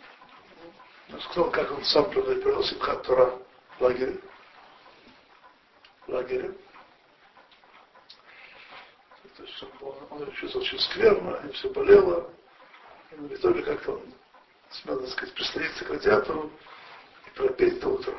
сказал, 1.21 1.49
как 1.51 1.71
он 1.71 1.83
сам 1.83 2.09
провел 2.11 2.63
Симхат 2.63 3.03
Тора 3.03 3.39
в 3.77 3.81
лагере. 3.81 4.19
В 6.05 6.09
лагере. 6.09 6.53
Он, 9.81 9.95
он 10.11 10.31
чувствовал 10.33 10.65
очень 10.65 10.79
скверно, 10.79 11.41
и 11.47 11.51
все 11.53 11.69
болело. 11.69 12.31
И 13.11 13.15
в 13.15 13.33
итоге 13.33 13.63
как-то 13.63 13.93
он 13.93 14.13
смел, 14.69 14.99
так 14.99 15.09
сказать, 15.09 15.33
прислониться 15.33 15.85
к 15.85 15.89
радиатору 15.89 16.51
и 17.27 17.29
пропеть 17.37 17.79
до 17.79 17.89
утра. 17.89 18.13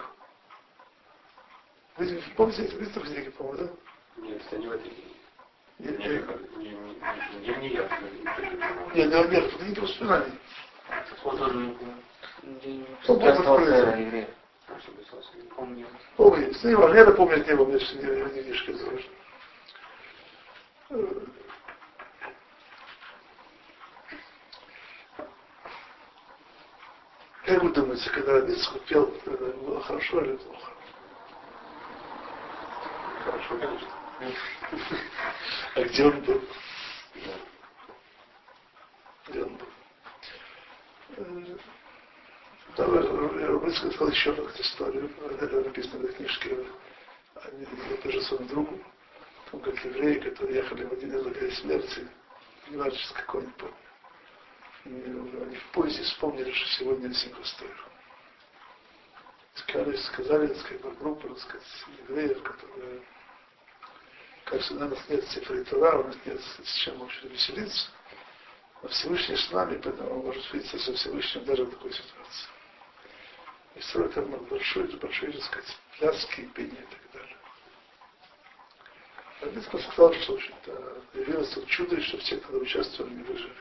Вы 1.97 2.23
помните, 2.37 2.65
это 2.65 3.01
в 3.01 3.05
книге, 3.05 3.31
по-моему, 3.31 3.59
да? 3.59 4.23
Нет, 4.23 4.43
это 4.47 4.59
не 4.59 4.67
в 4.67 4.73
этой 4.73 4.91
книге. 4.91 5.16
Нет, 5.79 5.99
не, 5.99 6.07
не, 6.07 6.71
не, 7.41 7.57
не 7.57 7.69
я. 7.69 7.89
Нет, 8.95 9.13
нет, 9.13 9.31
нет, 9.31 9.53
в 9.53 9.59
книге 9.59 9.81
воспоминаний. 9.83 10.39
Он 11.25 13.19
не 13.19 13.33
был 13.33 13.55
открыт. 13.55 14.29
Помню. 15.55 15.87
Помню, 16.17 16.53
не 16.63 16.75
важно, 16.75 16.97
я 16.97 17.11
помню 17.13 17.41
от 17.41 17.47
него, 17.47 17.67
мне 17.67 17.79
не 17.79 18.43
книжка 18.43 18.73
заложена. 18.73 19.13
Как 27.45 27.63
вы 27.63 27.71
думаете, 27.71 28.11
когда 28.11 28.41
Ницху 28.41 28.79
пел, 28.81 29.07
было 29.27 29.81
хорошо 29.83 30.21
или 30.21 30.37
плохо? 30.37 30.73
Хорошо, 33.25 33.59
конечно. 33.59 33.96
А 34.19 35.83
где 35.83 36.05
он 36.05 36.21
был? 36.23 36.43
Где 39.29 39.43
он 39.43 39.57
был? 39.57 39.67
Рубинский 42.77 43.91
сказал 43.93 44.09
еще 44.11 44.31
одну 44.33 44.49
историю, 44.59 45.11
это 45.41 45.61
написано 45.61 45.99
в 45.99 46.05
этой 46.05 46.17
книжке, 46.17 46.67
они 47.35 47.67
тоже 48.03 48.21
своему 48.23 48.49
другу, 48.49 48.81
он 49.53 49.61
как 49.61 49.83
евреи, 49.85 50.19
которые 50.19 50.57
ехали 50.57 50.85
в 50.85 50.93
один 50.93 51.17
из 51.17 51.25
лагерей 51.25 51.53
смерти, 51.53 52.09
не 52.69 52.77
важно, 52.77 52.99
с 52.99 53.13
какой 53.13 53.43
не 53.43 53.53
помню 53.53 53.77
они 54.87 55.57
в 55.57 55.65
поезде 55.73 56.03
вспомнили, 56.03 56.53
что 56.53 56.69
сегодня 56.79 57.13
Симхастойр. 57.13 57.89
Сказали, 59.55 59.97
сказали, 59.97 60.55
сказать, 60.55 60.99
группа, 60.99 61.29
так 61.29 61.39
сказать, 61.39 61.67
евреев, 62.09 62.43
которые, 62.43 63.03
кажется, 64.47 64.75
у 64.75 64.79
нас 64.79 64.99
нет 65.09 65.25
цифритора, 65.29 65.99
у 65.99 66.05
нас 66.05 66.17
нет 66.25 66.41
с 66.65 66.75
чем 66.77 66.99
вообще 66.99 67.29
веселиться. 67.29 67.89
Но 68.83 68.89
Всевышний 68.89 69.37
с 69.37 69.51
нами, 69.51 69.81
поэтому 69.83 70.23
может 70.23 70.43
встретиться 70.45 70.79
со 70.79 70.95
Всевышним 70.95 71.45
даже 71.45 71.65
в 71.65 71.71
такой 71.71 71.93
ситуации. 71.93 72.49
И 73.75 73.81
строит 73.83 74.15
там 74.15 74.31
большой, 74.47 74.85
большой, 74.97 75.33
так 75.33 75.43
сказать, 75.43 75.79
пляски, 75.99 76.45
пение 76.55 76.81
и 76.81 76.87
так 76.87 77.13
далее. 77.13 77.37
Равицкий 79.41 79.81
сказал, 79.81 80.15
что, 80.15 80.33
в 80.33 80.37
общем-то, 80.37 81.03
явилось 81.15 81.51
тут 81.51 81.67
чудо, 81.67 82.01
что 82.01 82.19
все, 82.19 82.37
кто 82.39 82.57
участвовали, 82.57 83.15
не 83.15 83.23
выжили. 83.25 83.53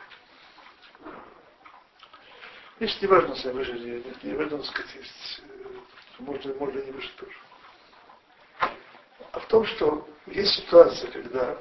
Здесь 2.77 3.01
не 3.01 3.07
важно, 3.07 3.33
если 3.33 3.51
выжили 3.51 4.03
не 4.21 4.33
в 4.33 4.39
этом, 4.39 4.63
сказать, 4.63 4.95
есть, 4.95 5.41
можно, 6.19 6.53
можно 6.53 6.79
не 6.79 6.91
выжить 6.91 7.15
тоже. 7.15 7.35
А 9.35 9.39
в 9.41 9.47
том, 9.47 9.65
что 9.65 10.07
есть 10.27 10.53
ситуация, 10.53 11.11
когда 11.11 11.57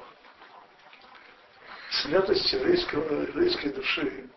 святость 1.89 2.53
еврейского, 2.53 3.23
еврейской 3.23 3.67
души, 3.67 4.29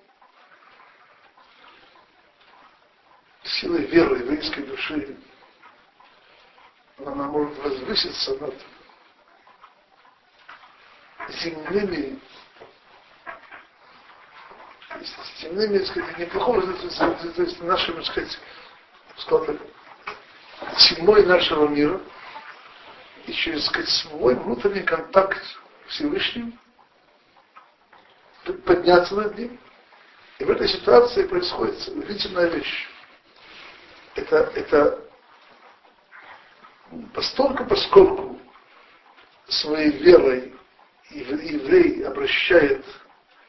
силой 3.45 3.85
веры 3.87 4.19
еврейской 4.19 4.63
души 4.65 5.17
она 7.07 7.29
может 7.29 7.57
возвыситься 7.59 8.35
над 8.39 8.55
земными 11.29 12.21
земными, 15.41 15.79
так 15.79 15.87
сказать, 15.87 16.19
неплохого, 16.19 16.61
то 16.61 17.43
есть 17.43 17.63
нашими, 17.63 17.97
так 17.97 18.07
сказать, 18.07 18.39
так, 19.15 19.57
тьмой 20.97 21.25
нашего 21.25 21.69
мира, 21.69 22.01
и 23.27 23.33
через 23.33 23.67
сказать, 23.67 23.89
свой 23.89 24.35
внутренний 24.35 24.83
контакт 24.83 25.43
с 25.89 25.93
Всевышним 25.93 26.59
подняться 28.65 29.15
над 29.15 29.37
ним. 29.37 29.59
И 30.39 30.45
в 30.45 30.51
этой 30.51 30.69
ситуации 30.69 31.27
происходит 31.27 31.89
удивительная 31.89 32.49
вещь. 32.49 32.89
Это, 34.15 34.37
это 34.55 35.05
постольку, 37.13 37.65
поскольку 37.67 38.41
своей 39.49 39.91
верой 39.91 40.55
еврей 41.11 42.05
обращает 42.07 42.85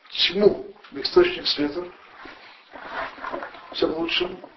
тьму 0.10 0.73
в 0.91 0.97
источник 0.99 1.45
света, 1.47 1.86
всем 3.73 3.93
лучшему, 3.93 4.49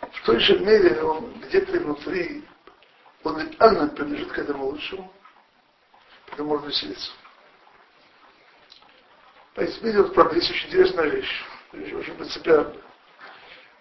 в 0.00 0.22
той 0.24 0.38
же 0.40 0.58
мере 0.60 1.02
он 1.02 1.32
где-то 1.40 1.72
внутри, 1.80 2.44
он 3.24 3.40
ведь 3.40 3.60
Анна 3.60 3.88
принадлежит 3.88 4.32
к 4.32 4.38
этому 4.38 4.66
лучшему, 4.66 5.12
поэтому 6.26 6.50
можно 6.50 6.66
веселиться. 6.66 7.12
Поэтому 9.54 9.86
видел, 9.86 10.08
правда, 10.10 10.36
есть 10.36 10.50
очень 10.50 10.68
интересная 10.68 11.06
вещь, 11.06 11.44
очень 11.72 12.14
принципиальная. 12.14 12.82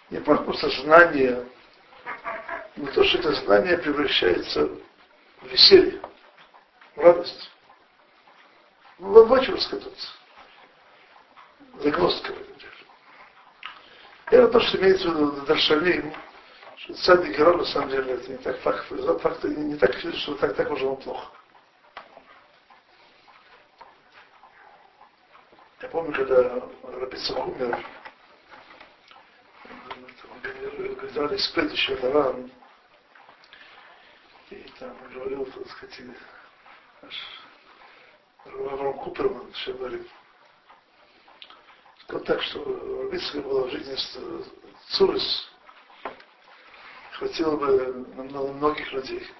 Не 0.09 0.19
просто 0.19 0.69
знание, 0.81 1.45
но 2.75 2.91
то, 2.91 3.03
что 3.03 3.19
это 3.19 3.33
знание 3.33 3.77
превращается 3.77 4.67
в 5.41 5.47
веселье, 5.47 6.01
в 6.95 6.99
радость. 6.99 7.51
Ну, 8.99 9.25
в 9.25 9.45
чем 9.45 9.57
сказать. 9.59 10.13
Загвоздка 11.79 12.33
в 12.33 12.41
этом 12.41 12.55
деле. 12.57 12.71
Это 14.27 14.47
то, 14.49 14.59
что 14.59 14.77
имеется 14.77 15.09
в 15.09 15.15
виду 15.15 15.45
Даршалим, 15.45 16.13
что 16.83 16.95
цадик 16.95 17.37
и 17.37 17.43
на 17.43 17.65
самом 17.65 17.89
деле, 17.89 18.13
это 18.13 18.31
не 18.31 18.37
так 18.37 18.59
факт, 18.61 18.87
факт 19.21 19.43
не 19.43 19.77
так, 19.77 19.93
что 19.93 20.35
так, 20.35 20.55
так 20.55 20.71
уже 20.71 20.87
он 20.87 20.97
плохо. 20.97 21.31
Я 25.81 25.89
помню, 25.89 26.13
когда 26.13 26.61
Рабицах 26.83 27.47
умер, 27.47 27.85
говорили 31.13 31.37
следующее 31.37 31.97
Раван, 31.97 32.51
и 34.49 34.55
там 34.79 34.95
говорил, 35.13 35.45
так 35.45 35.67
сказать, 35.69 36.01
наш 37.01 37.13
Авраам 38.45 38.97
Куперман, 38.99 39.51
все 39.53 39.73
говорит, 39.73 40.07
сказал 42.03 42.23
так, 42.25 42.41
что 42.41 42.63
Рабицах 43.03 43.43
была 43.43 43.67
в 43.67 43.69
жизни 43.69 43.95
Цурис, 44.89 45.50
хватило 47.21 47.55
бы 47.55 48.07
на 48.15 48.23
многих 48.23 48.91
людей. 48.93 49.31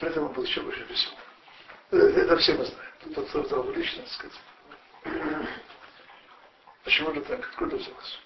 При 0.00 0.08
этом 0.08 0.24
он 0.24 0.32
был 0.32 0.42
еще 0.42 0.60
больше 0.62 0.82
весел. 0.82 1.12
Э, 1.92 1.96
это 1.96 2.36
все 2.38 2.54
мы 2.54 2.64
знаем. 2.64 3.14
Тот, 3.14 3.28
кто 3.28 3.44
знал 3.44 3.70
лично, 3.70 4.02
так 4.02 4.12
сказать. 4.12 4.40
Почему 6.82 7.10
это 7.10 7.20
так? 7.20 7.48
Откуда 7.50 7.76
взялось? 7.76 8.20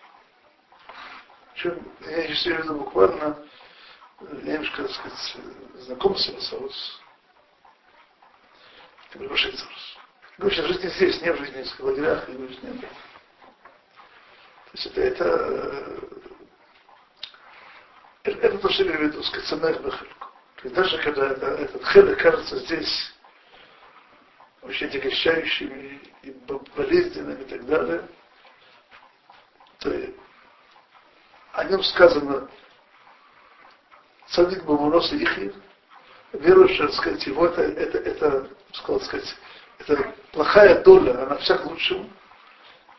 Причем, 1.53 1.93
я 2.01 2.29
сейчас 2.29 2.47
имею 2.47 2.79
буквально, 2.79 3.47
я 4.21 4.55
немножко, 4.55 4.83
так 4.85 4.93
сказать, 4.93 5.37
знаком 5.75 6.17
с. 6.17 6.29
Это 9.11 9.19
большой 9.19 9.53
Царус. 9.53 9.99
Говорю, 10.39 10.63
в 10.63 10.67
жизни 10.69 10.89
здесь, 10.89 11.21
не 11.21 11.31
в 11.31 11.37
жизни 11.37 11.63
в 11.63 11.81
лагерях, 11.81 12.27
и 12.31 12.33
в 12.33 12.49
жизни. 12.49 12.81
То 12.81 14.73
есть 14.73 14.87
это, 14.87 15.01
это, 15.03 16.26
это, 18.33 18.59
то, 18.59 18.69
что 18.71 18.85
я 18.85 18.91
имею 18.91 19.11
в 19.11 19.13
виду, 19.13 19.23
сказать, 19.23 19.47
бахальку. 19.83 20.29
Есть 20.63 20.75
даже 20.75 20.99
когда 20.99 21.29
это, 21.29 21.47
этот 21.47 21.85
хелек 21.87 22.21
кажется 22.21 22.59
здесь 22.59 23.15
очень 24.63 24.89
отягощающими 24.89 26.01
и 26.23 26.31
болезненными 26.77 27.43
и 27.43 27.45
так 27.45 27.67
далее, 27.67 28.09
то 29.79 29.91
о 31.53 31.65
нем 31.65 31.83
сказано 31.85 32.49
цадик 34.29 34.65
Бамурос 34.65 35.13
и 35.13 35.23
Ихир, 35.23 35.55
верующий, 36.33 36.79
так 36.79 36.95
сказать, 36.95 37.27
его 37.27 37.47
это, 37.47 37.63
это, 37.63 37.99
это, 37.99 38.51
сказал 38.73 39.01
сказать, 39.03 39.37
это 39.79 40.15
плохая 40.33 40.83
доля, 40.83 41.23
она 41.23 41.37
всяк 41.37 41.65
лучшему, 41.65 42.11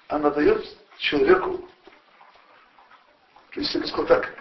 она 0.07 0.29
дает 0.31 0.65
человеку, 0.97 1.69
то 3.51 3.59
есть 3.59 3.73
я 3.75 3.81
бы 3.81 3.87
сказал 3.87 4.05
так, 4.07 4.33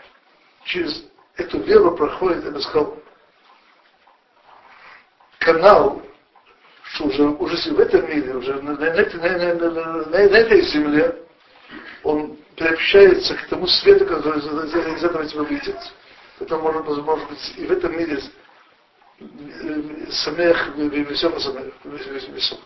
через 0.66 1.04
эту 1.36 1.60
веру 1.60 1.96
проходит, 1.96 2.44
я 2.44 2.50
бы 2.50 2.60
сказал, 2.60 2.96
канал 5.38 6.02
что 6.96 7.04
уже, 7.04 7.24
уже 7.24 7.56
в 7.72 7.80
этом 7.80 8.08
мире, 8.08 8.34
уже 8.34 8.54
на, 8.62 8.74
на, 8.74 8.90
на, 8.90 9.70
на, 9.70 10.06
на, 10.06 10.16
этой 10.16 10.62
земле, 10.62 11.16
он 12.04 12.38
приобщается 12.56 13.34
к 13.34 13.48
тому 13.48 13.66
свету, 13.66 14.06
который 14.06 14.38
из, 14.38 15.04
этого 15.04 15.26
тебя 15.26 15.42
видит. 15.42 15.76
Это 16.38 16.56
может, 16.58 16.86
может 16.86 17.28
быть 17.28 17.54
и 17.56 17.66
в 17.66 17.72
этом 17.72 17.98
мире 17.98 18.20
самех 20.10 20.76
весел 20.76 21.38
самех, 21.40 21.74
весел. 21.84 22.60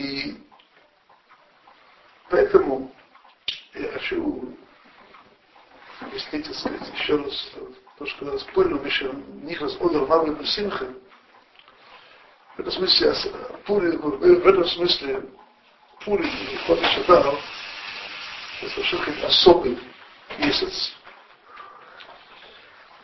И 0.00 0.34
поэтому 2.30 2.90
я 3.74 3.92
хочу 3.92 4.56
объяснить, 6.00 6.46
так 6.46 6.54
сказать, 6.54 6.94
еще 6.94 7.16
раз, 7.16 7.52
то, 7.98 8.06
что 8.06 8.24
когда 8.24 8.38
спорили, 8.38 8.78
Миша, 8.78 9.12
Нихас 9.42 9.76
Одер 9.78 10.06
Мавлин 10.06 10.42
Симха, 10.46 10.86
в 12.56 12.60
этом 12.60 12.72
смысле, 12.72 13.14
Пури, 13.66 13.94
в 13.98 14.46
этом 14.46 14.64
смысле, 14.68 15.22
Пури, 16.02 16.30
Хода 16.66 16.88
Шадар, 16.92 17.34
это 18.62 18.70
совершенно 18.70 19.26
особый 19.26 19.78
месяц. 20.38 20.94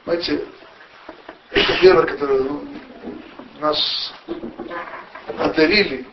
Знаете, 0.04 0.48
эта 1.50 1.72
вера, 1.82 2.06
которую 2.06 2.66
нас 3.61 4.14
одарили, 5.38 6.06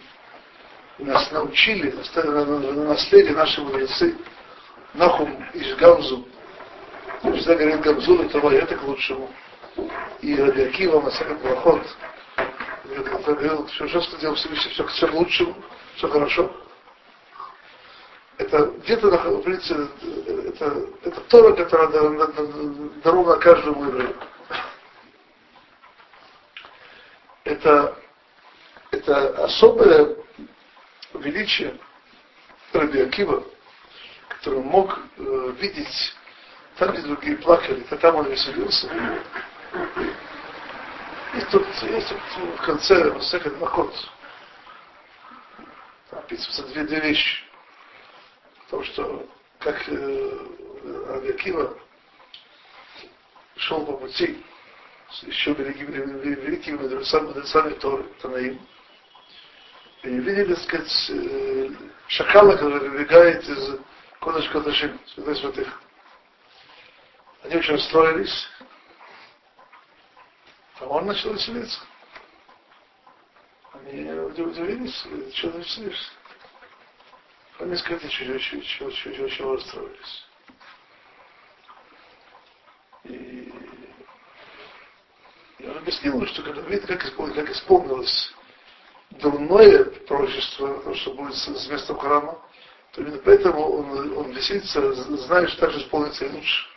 нас 1.04 1.32
научили, 1.32 1.94
на 2.16 2.72
наследие 2.86 3.34
наши 3.34 3.62
мудрецы, 3.62 4.16
Нахум 4.94 5.44
из 5.54 5.76
Гамзу, 5.76 6.28
Всегда 7.24 7.56
говорит 7.56 7.82
Гамзул 7.82 8.22
и 8.22 8.28
Тава, 8.28 8.54
это 8.54 8.76
к 8.76 8.84
лучшему. 8.84 9.30
И 10.22 10.36
Раби 10.36 10.63
Акива, 10.63 11.00
Масахат 11.00 11.42
Брахот, 11.42 11.82
говорил, 13.26 13.68
что 13.70 13.88
что 13.88 14.18
делал 14.18 14.36
все, 14.36 14.50
все, 14.54 14.86
все 14.86 15.08
к 15.08 15.13
лучшему, 15.13 15.56
все 15.96 16.10
хорошо. 16.10 16.52
Это 18.38 18.66
где-то 18.84 19.10
находится, 19.10 19.88
это, 20.48 20.86
это 21.04 21.22
Тора, 21.22 21.54
которая 21.54 21.88
дарована 23.04 23.39
каждому 23.39 23.86
еврею. 23.86 24.16
Это, 27.46 27.98
это 28.92 29.46
особое 29.46 30.18
величие 31.19 31.78
Раби 32.73 33.02
Акива, 33.02 33.43
который 34.30 34.62
мог 34.62 34.99
э, 35.17 35.54
видеть 35.60 36.15
там, 36.78 36.91
где 36.91 37.02
другие 37.02 37.38
плакали, 37.38 37.82
то 37.82 37.97
там 37.97 38.15
он 38.15 38.30
веселился. 38.30 38.88
И 41.36 41.41
тут 41.52 41.65
есть 41.84 42.10
тут 42.10 42.60
в 42.60 42.62
конце 42.63 43.12
Масехет 43.12 43.60
Махот. 43.60 43.93
Там 46.10 46.19
описываются 46.19 46.63
две, 46.67 46.84
две 46.84 46.99
вещи. 46.99 47.43
Потому 48.65 48.84
что 48.84 49.30
как 49.60 49.88
э, 49.88 50.39
Авиакива 51.10 51.78
шел 53.56 53.86
по 53.86 53.93
пути 53.93 54.43
с 55.12 55.23
еще 55.23 55.54
великими, 55.54 55.91
великими 56.23 56.78
мудрецами, 56.78 57.28
мудрецами 57.28 57.73
Торы, 57.76 58.04
Танаим. 58.21 58.60
И 60.04 60.10
видели, 60.10 60.54
так 60.54 60.63
сказать, 60.63 61.10
э, 61.12 61.70
шакала, 62.08 62.58
который 62.58 62.89
выбегает 62.89 63.42
из 63.48 63.80
Кодыш 64.20 64.50
Кодышим, 64.50 65.00
святой 65.08 65.36
святых. 65.38 65.82
Они 67.44 67.56
очень 67.56 67.74
расстроились. 67.76 68.50
А 70.80 70.86
он 70.88 71.06
начал 71.06 71.34
веселиться. 71.34 71.80
Они 73.72 74.12
удивились, 74.12 75.06
что 75.36 75.52
ты 75.52 75.60
веселишься. 75.60 76.12
По 77.58 77.63
несколько 77.63 78.06
очень, 78.06 78.34
очень, 78.34 78.60
очень, 78.60 78.86
очень, 78.88 79.24
очень 79.24 79.54
расстроились. 79.54 80.26
И 83.06 83.54
я 85.60 85.72
объяснил, 85.72 86.26
что 86.28 86.44
когда 86.44 86.62
видите, 86.63 86.88
как, 86.88 87.16
как 87.16 87.50
исполнилось 87.50 88.34
дурное 89.19 89.86
пророчество, 90.08 90.95
что 90.95 91.13
будет 91.13 91.36
с 91.36 91.67
местом 91.67 91.97
храма, 91.97 92.39
то 92.93 93.02
именно 93.02 93.17
поэтому 93.19 93.80
он, 93.80 94.17
он 94.17 94.32
веселится, 94.32 94.93
зная, 94.93 95.47
что 95.47 95.67
так 95.67 95.76
исполнится 95.76 96.26
и 96.26 96.32
лучше. 96.32 96.67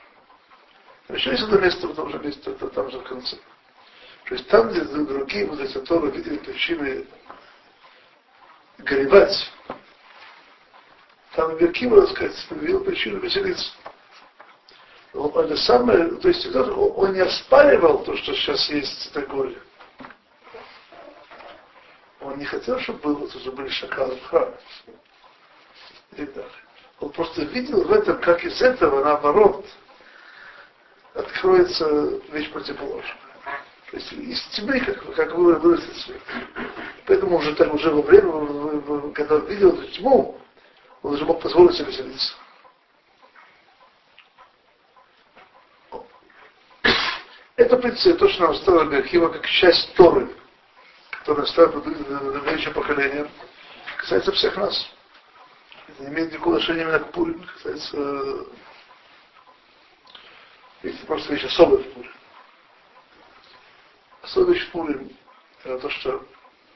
Еще 1.09 1.31
есть 1.31 1.43
одно 1.45 1.59
место 1.59 1.87
в 1.87 1.95
том 1.95 2.11
же 2.11 2.19
месте, 2.19 2.51
это 2.51 2.69
там 2.69 2.91
же 2.91 2.99
в 2.99 3.05
конце. 3.05 3.37
То 4.27 4.35
есть 4.35 4.49
там, 4.49 4.71
где 4.71 4.81
другие 4.83 5.47
мудрецы 5.47 5.81
Тора 5.83 6.09
видели 6.09 6.39
причины 6.39 7.07
горевать, 8.79 9.53
там 11.35 11.57
Верким, 11.57 11.95
так 11.95 12.11
сказать, 12.11 12.47
видел 12.51 12.83
причину 12.83 13.21
веселиться. 13.21 13.71
Он, 15.13 15.45
это 15.45 15.57
самое, 15.57 16.09
то 16.17 16.29
есть 16.29 16.47
он 16.55 17.13
не 17.13 17.21
оспаривал 17.21 18.03
то, 18.05 18.17
что 18.17 18.35
сейчас 18.35 18.69
есть 18.69 19.11
это 19.13 19.27
горе. 19.27 19.57
Он 22.27 22.39
не 22.39 22.45
хотел, 22.45 22.81
чтобы 22.81 22.99
было, 22.99 23.31
чтобы 23.31 23.57
были 23.57 23.69
шакалы 23.69 24.17
в 24.17 24.27
храме. 24.27 24.57
И 26.17 26.27
так. 26.27 26.51
Он 26.99 27.11
просто 27.11 27.45
видел 27.45 27.85
в 27.85 27.93
этом, 27.93 28.21
как 28.21 28.43
из 28.43 28.61
этого, 28.61 29.05
наоборот, 29.05 29.65
откроется 31.15 32.21
вещь 32.33 32.51
противоположная. 32.51 33.17
То 33.91 33.97
есть 33.97 34.13
из 34.13 34.43
тьмы, 34.57 34.81
как, 34.81 35.15
как 35.15 35.35
вы 35.35 35.55
вырастет 35.55 35.97
свет. 35.99 36.21
Поэтому 37.07 37.37
уже 37.37 37.55
так 37.55 37.73
уже 37.73 37.91
во 37.91 38.03
время, 38.03 39.13
когда 39.13 39.37
он 39.37 39.47
видел 39.47 39.75
эту 39.75 39.87
тьму, 39.93 40.41
он 41.03 41.15
уже 41.15 41.25
мог 41.25 41.41
позволить 41.41 41.77
себе 41.77 41.87
веселиться. 41.87 42.35
Это, 47.55 47.77
в 47.77 47.81
принципе, 47.81 48.15
то, 48.15 48.29
что 48.29 48.43
нам 48.43 48.51
оставил 48.51 48.91
Берхива, 48.91 49.29
как 49.29 49.47
часть 49.47 49.95
Торы, 49.95 50.29
которая 51.27 51.47
оставила 51.47 51.83
следующее 51.83 52.73
поколение, 52.73 53.29
касается 53.97 54.31
всех 54.31 54.57
нас. 54.57 54.89
Это 55.89 56.05
не 56.05 56.09
имеет 56.11 56.33
никакого 56.33 56.57
отношения 56.57 56.83
именно 56.83 57.01
к 57.01 57.11
Пурим, 57.11 57.45
касается 57.45 58.47
есть 60.85 61.05
просто 61.05 61.33
вещь 61.33 61.45
особая 61.45 61.83
в 61.83 61.93
Пурим. 61.95 62.13
Особая 64.23 64.55
вещь 64.55 64.69
в 64.69 64.71
Пурим 64.71 65.17
это 65.65 65.79
то, 65.81 65.91
что 65.91 66.25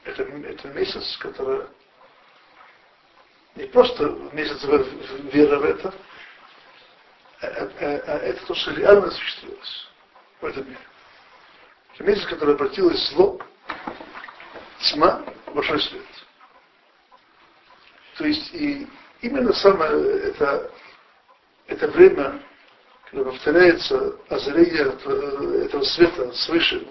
это, 0.03 0.23
это 0.23 0.67
месяц, 0.67 1.17
который 1.19 1.67
не 3.55 3.67
просто 3.67 4.03
месяц 4.33 4.61
веры 4.63 5.59
в 5.59 5.63
это, 5.63 5.93
а, 7.41 7.45
а, 7.45 7.69
а 7.79 8.17
это 8.17 8.45
то, 8.45 8.53
что 8.55 8.71
реально 8.71 9.07
осуществилось 9.07 9.87
в 10.41 10.45
этом 10.45 10.65
мире. 10.65 10.79
Это 11.93 12.03
месяц, 12.03 12.25
который 12.25 12.55
обратилось 12.55 13.09
зло, 13.11 13.39
тьма, 14.89 15.23
большой 15.53 15.81
свет. 15.81 16.05
То 18.17 18.25
есть 18.25 18.53
и 18.53 18.87
именно 19.21 19.53
самое 19.53 20.19
это, 20.29 20.71
это 21.67 21.87
время 21.89 22.41
когда 23.11 23.29
повторяется 23.29 24.15
озарение 24.29 24.93
этого 25.65 25.83
света 25.83 26.31
свыше, 26.31 26.87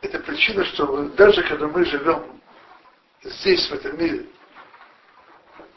это 0.00 0.18
причина, 0.20 0.64
что 0.64 1.04
даже 1.10 1.42
когда 1.42 1.66
мы 1.66 1.84
живем 1.84 2.40
здесь, 3.22 3.68
в 3.68 3.74
этом 3.74 3.98
мире, 3.98 4.24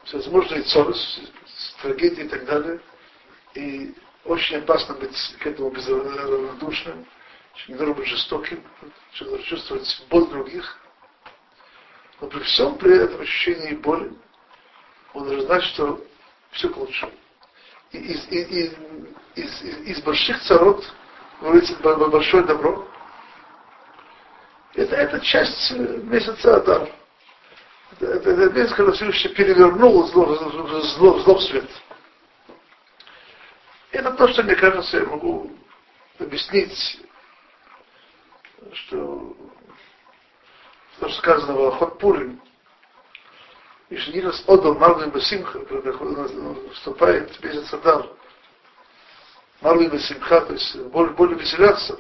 всевозможные 0.06 0.64
ссоры, 0.64 0.94
трагедии 1.82 2.24
и 2.24 2.30
так 2.30 2.46
далее, 2.46 2.80
и 3.56 3.94
очень 4.24 4.58
опасно 4.58 4.96
быть 4.96 5.18
к 5.40 5.48
этому 5.48 5.70
безравнодушным, 5.70 7.06
не 7.68 7.76
должен 7.76 7.96
быть 7.96 8.08
жестоким, 8.08 8.64
что 9.14 9.26
должен 9.26 9.46
чувствовать 9.46 10.06
боль 10.10 10.28
других. 10.28 10.78
Но 12.22 12.28
при 12.28 12.40
всем 12.40 12.78
при 12.78 12.98
этом 12.98 13.22
ощущении 13.22 13.76
боли, 13.76 14.14
он 15.14 15.26
должен 15.26 15.46
знать, 15.46 15.64
что 15.64 16.02
все 16.52 16.70
к 16.70 16.78
лучшему 16.78 17.12
из, 17.94 18.28
из, 18.28 18.74
из, 19.36 19.62
из 19.62 20.02
больших 20.02 20.42
царот 20.44 20.84
вырастет 21.42 21.80
большое 21.82 22.44
добро. 22.44 22.88
Это, 24.74 24.96
это 24.96 25.20
часть 25.20 25.72
месяца 25.72 26.58
Адар. 26.58 26.90
Это, 27.92 28.06
это, 28.08 28.32
это 28.32 28.54
месяц, 28.54 28.74
когда 28.74 28.92
Всевышний 28.92 29.34
перевернул 29.34 30.08
зло, 30.08 30.36
зло, 30.36 31.20
зло 31.20 31.36
в 31.36 31.44
свет. 31.44 31.70
Это 33.92 34.12
то, 34.14 34.28
что, 34.30 34.42
мне 34.42 34.56
кажется, 34.56 34.98
я 34.98 35.06
могу 35.06 35.52
объяснить, 36.18 37.00
что 38.74 39.36
то, 41.00 41.10
что 41.10 41.18
сказано 41.20 41.54
в 41.54 41.68
Ахот 41.68 42.00
Пурим, 42.00 42.42
и 43.90 43.98
что 43.98 44.12
Нилас 44.12 44.44
отдал 44.48 44.76
Марлин 44.76 45.12
Басимха, 45.12 45.60
вступает 46.74 47.44
месяц 47.44 47.74
Адар. 47.74 48.08
Марлин 49.62 49.92
Басимха, 49.92 50.42
то 50.42 50.54
есть 50.54 50.76
более, 50.76 51.14
более 51.14 51.38
веселяться. 51.38 52.00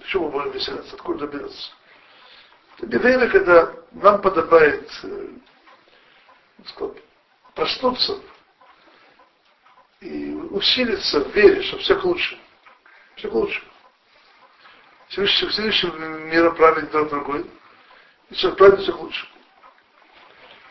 Почему 0.00 0.30
более 0.30 0.52
веселяться? 0.52 0.94
Откуда 0.96 1.26
берется? 1.26 1.72
Это 2.78 2.98
время, 2.98 3.28
когда 3.28 3.72
нам 3.92 4.20
подобает 4.20 4.88
э, 5.02 5.28
сказать, 6.66 7.02
проснуться 7.54 8.20
и 10.00 10.32
усилиться 10.32 11.20
в 11.24 11.34
вере, 11.34 11.62
что 11.62 11.78
все 11.78 11.96
к 11.96 12.04
лучшему. 12.04 12.40
Все 13.16 13.28
к 13.28 13.34
лучшему. 13.34 13.67
Всевышний, 15.08 15.48
Всевышний 15.48 15.90
мира 15.90 16.50
правит 16.50 16.90
друг 16.90 17.08
другой. 17.10 17.50
И 18.30 18.34
все 18.34 18.52
правит 18.54 18.80
все 18.80 18.92
к 18.92 19.00
лучшему. 19.00 19.32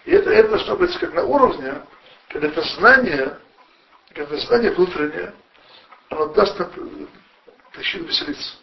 И 0.06 0.12
это, 0.12 0.30
это 0.30 0.50
должно 0.50 0.78
быть 0.78 0.97
как 1.00 1.13
на 1.13 1.23
уровне, 1.23 1.82
когда 2.30 2.47
это 2.47 2.62
знание, 2.62 3.39
когда 4.13 4.23
это 4.23 4.38
знание 4.47 4.71
внутреннее, 4.71 5.36
оно 6.10 6.28
даст 6.28 6.58
нам 6.58 6.71
причину 7.73 8.06
веселиться. 8.06 8.56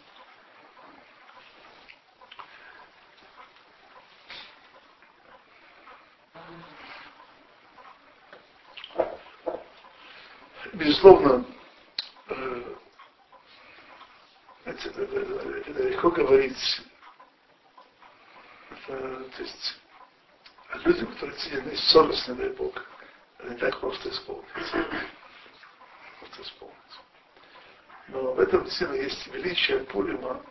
Безусловно, 10.73 11.45
э, 12.27 12.75
это, 14.65 14.89
это, 14.89 15.19
это 15.69 15.83
легко 15.83 16.09
говорить. 16.09 16.81
Это, 18.71 19.23
то 19.37 19.43
есть 19.43 19.79
а 20.75 20.77
люди, 20.79 21.05
которые 21.05 21.37
сидят 21.95 22.15
совестны, 22.15 22.35
дай 22.35 22.49
Бог, 22.49 22.85
они 23.39 23.55
так 23.57 23.79
просто 23.79 24.09
исполнятся. 24.09 24.85
Просто 26.19 26.41
исполнятся. 26.41 26.99
Но 28.09 28.33
в 28.33 28.39
этом 28.39 28.63
действительно 28.65 28.97
есть 28.97 29.27
величие 29.27 29.79
Пулима, 29.85 30.43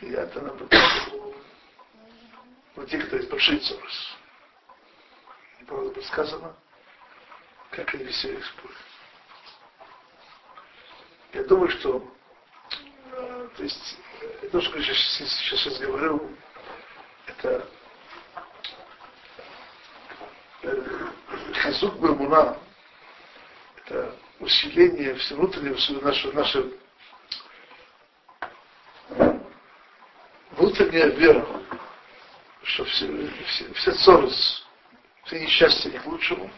и 0.00 0.10
это 0.10 0.40
наблюдается 0.40 1.10
у 2.76 2.84
тех, 2.84 3.06
кто 3.08 3.18
большие 3.28 3.60
совесть. 3.60 4.16
И 5.60 5.64
правда 5.64 5.90
бы 5.90 6.02
сказано, 6.04 6.54
как 7.70 7.92
они 7.94 8.04
веселились 8.04 8.48
Пулим. 8.62 8.76
Я 11.32 11.44
думаю, 11.44 11.68
что 11.70 12.02
э, 13.12 13.48
то 13.56 13.62
есть, 13.62 13.98
то, 14.50 14.60
что 14.60 14.78
я 14.78 14.84
сейчас, 14.84 15.30
сейчас 15.40 15.78
говорю, 15.78 16.34
это 17.26 17.68
Хазук 21.78 22.00
Бамуна– 22.00 22.56
это 23.76 24.16
усиление 24.40 25.14
внутреннего 25.30 26.00
нашего, 26.02 26.32
нашего 26.32 26.72
внутренняя 30.52 31.06
вера, 31.06 31.46
что 32.64 32.84
все, 32.84 33.30
все, 33.46 33.72
все 33.74 33.92
ссоры, 33.92 34.28
все 35.24 35.38
несчастья 35.38 35.90
к 36.00 36.06
лучшему, 36.06 36.50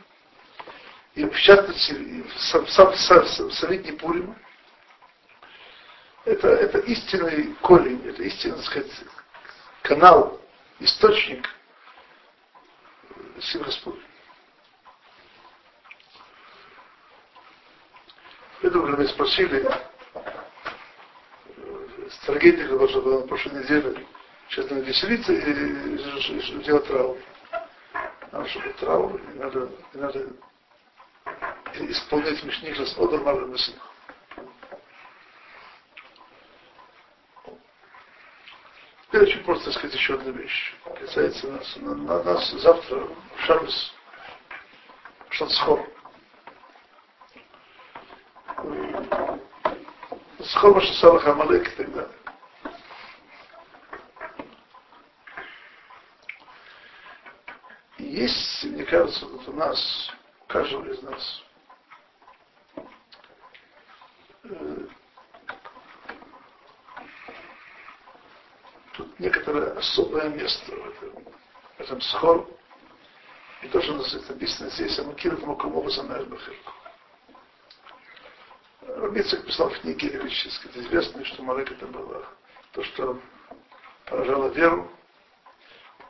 и 1.15 1.25
в 1.27 1.39
частности, 1.39 2.25
сам, 2.39 2.67
сам, 2.69 2.95
сам, 2.95 3.27
сам 3.27 3.51
Солидний 3.51 3.93
Пурим, 3.93 4.35
это, 6.25 6.49
это 6.49 6.79
истинный 6.79 7.55
корень, 7.61 8.07
это 8.07 8.23
истинный, 8.23 8.63
сказать, 8.63 8.91
канал, 9.83 10.41
источник 10.79 11.47
сил 13.43 13.63
Господь. 13.65 14.01
Поэтому, 18.61 18.85
когда 18.85 18.99
меня 18.99 19.09
спросили, 19.09 19.70
трагедия, 22.27 22.66
которая 22.66 23.01
была 23.01 23.20
на 23.20 23.27
прошлой 23.27 23.62
неделе, 23.62 24.07
сейчас 24.49 24.68
надо 24.70 24.83
веселиться 24.83 25.33
и 25.33 26.62
делать 26.64 26.87
травму. 26.87 27.16
А 28.33 28.38
нашего 28.38 28.73
траура, 28.75 29.18
и 29.18 29.38
надо, 29.38 29.68
и 29.94 29.99
надо 29.99 30.27
исполнять 31.75 32.42
Мишнихас 32.44 32.96
Одер 32.99 33.20
Мара 33.23 33.46
Мессинах. 33.46 33.83
Теперь 39.07 39.23
очень 39.23 39.42
просто 39.42 39.73
сказать 39.73 39.94
еще 39.94 40.14
одну 40.14 40.33
вещь. 40.33 40.75
Касается 41.01 41.49
нас. 41.49 41.77
На, 41.77 41.94
на 41.94 42.23
нас 42.23 42.51
завтра 42.53 43.09
Шабас 43.38 43.92
Шанцхор. 45.31 46.00
Схор 50.61 50.75
Машасалах 50.75 51.27
Амалек 51.27 51.73
и 51.73 51.75
так 51.75 51.90
далее. 51.90 52.16
есть, 57.96 58.64
мне 58.64 58.85
кажется, 58.85 59.25
вот 59.25 59.49
у 59.49 59.53
нас, 59.55 60.11
у 60.42 60.44
каждого 60.49 60.85
из 60.85 61.01
нас, 61.01 61.42
э, 64.44 64.87
тут 68.92 69.18
некоторое 69.18 69.79
особое 69.79 70.29
место 70.29 70.73
в 70.73 70.88
этом, 70.88 71.25
в 71.79 71.81
этом 71.81 72.01
схор. 72.03 72.46
И 73.62 73.68
то, 73.68 73.81
что 73.81 73.94
у 73.94 73.96
нас 73.96 74.12
написано 74.29 74.68
здесь, 74.68 74.99
Амакиров 74.99 75.42
Макумова 75.42 75.88
Замербахирку. 75.88 76.70
Рабицик 79.11 79.44
писал 79.44 79.68
в 79.70 79.81
книге 79.81 80.09
это 80.09 80.29
известно, 80.29 81.25
что 81.25 81.42
Малек 81.42 81.73
это 81.73 81.85
было 81.88 82.25
то, 82.70 82.85
что 82.85 83.20
поражало 84.07 84.51
веру, 84.51 84.88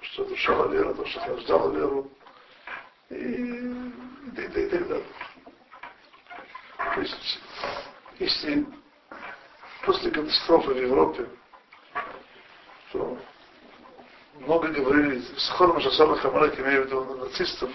что 0.03 0.27
душала 0.27 0.67
вера, 0.67 0.93
то, 0.93 1.07
что 1.07 1.25
рождала 1.25 1.73
веру, 1.73 2.11
и, 3.09 3.15
и, 3.15 4.37
и, 4.37 4.67
и 4.67 4.69
далее. 4.69 5.05
То 6.77 7.01
есть, 7.01 7.41
если 8.19 8.67
после 9.87 10.11
катастрофы 10.11 10.75
в 10.75 10.83
Европе, 10.83 11.27
то 12.93 13.19
много 14.41 14.69
говорили, 14.69 15.23
с 15.39 15.49
Хором 15.49 15.81
Шасаба 15.81 16.19
Хамарек, 16.19 16.61
имею 16.61 16.83
в 16.83 16.87
виду 16.87 17.15
нацистов, 17.17 17.71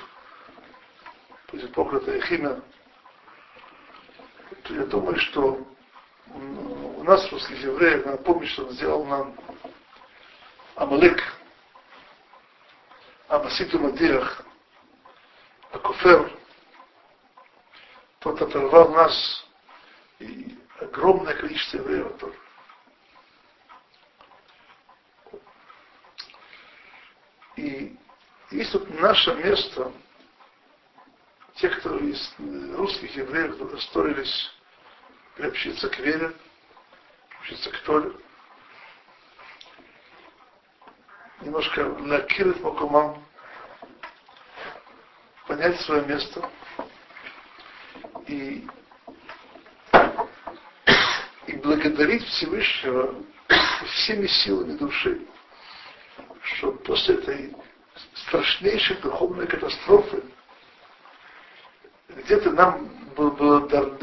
после 1.48 1.68
проклятая 1.70 2.22
химия, 2.22 2.54
то 2.58 2.64
то 4.66 4.74
я 4.74 4.86
думаю, 4.86 5.18
что 5.18 5.60
у 6.28 7.04
нас, 7.04 7.32
русских 7.32 7.62
евреев, 7.62 8.06
надо 8.06 8.18
помнить, 8.18 8.50
что 8.50 8.66
он 8.66 8.72
сделал 8.72 9.06
нам 9.06 9.36
Амалек, 10.76 11.22
Амаситу 13.28 13.80
Мадирах, 13.80 14.44
Акуфер, 15.72 16.32
тот 18.20 18.42
оторвал 18.42 18.90
нас 18.90 19.46
и 20.18 20.58
огромное 20.80 21.36
количество 21.36 21.78
евреев 21.78 22.08
от 22.08 22.34
И 27.58 27.96
есть 28.50 28.72
тут 28.72 29.00
наше 29.00 29.34
место, 29.36 29.94
те, 31.56 31.70
кто 31.70 31.98
из 31.98 32.34
русских 32.76 33.16
евреев, 33.16 33.56
кто 33.56 33.78
строились 33.78 34.55
приобщиться 35.36 35.90
к 35.90 36.00
вере, 36.00 36.34
приобщиться 37.30 37.70
к 37.70 37.78
Торе, 37.80 38.12
немножко 41.42 41.84
накинуть 41.84 42.62
макумам, 42.62 43.24
понять 45.48 45.80
свое 45.82 46.06
место. 46.06 46.50
И, 48.28 48.68
и 51.46 51.56
благодарить 51.58 52.26
Всевышнего 52.26 53.24
всеми 53.86 54.26
силами 54.26 54.78
души, 54.78 55.28
что 56.42 56.72
после 56.72 57.16
этой 57.16 57.56
страшнейшей 58.16 58.96
духовной 58.98 59.46
катастрофы 59.46 60.24
где-то 62.10 62.52
нам 62.52 62.95
было 63.16 63.62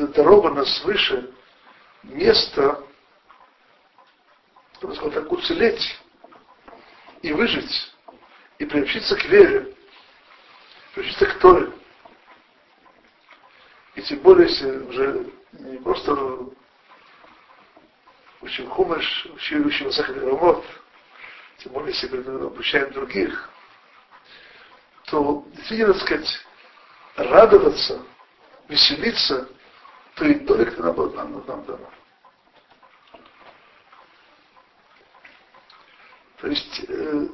даровано 0.09 0.65
свыше 0.65 1.33
место, 2.03 2.83
чтобы 4.77 4.95
сказать, 4.97 5.15
так, 5.15 5.31
уцелеть 5.31 6.01
и 7.21 7.33
выжить, 7.33 7.93
и 8.59 8.65
приобщиться 8.65 9.17
к 9.17 9.25
вере, 9.27 9.75
приобщиться 10.95 11.27
к 11.27 11.39
Торе. 11.39 11.73
И 13.95 14.03
тем 14.03 14.21
более, 14.21 14.49
если 14.49 14.71
уже 14.79 15.31
не 15.53 15.77
просто 15.79 16.49
учим 18.41 18.69
хумыш, 18.71 19.27
учим, 19.35 19.67
учим 19.67 19.87
Масахат 19.87 20.17
Рамот, 20.17 20.65
тем 21.59 21.73
более, 21.73 21.91
если 21.91 22.45
обучаем 22.45 22.91
других, 22.93 23.51
то 25.07 25.45
действительно, 25.53 25.93
так 25.93 26.03
сказать, 26.03 26.47
радоваться, 27.17 28.03
веселиться 28.73 29.49
той 30.15 30.35
доле, 30.41 30.65
которая 30.65 30.93
нам, 30.93 31.33
нам, 31.33 31.45
нам 31.47 31.65
дана. 31.65 31.91
То 36.39 36.49
есть, 36.49 36.85
э, 36.89 37.29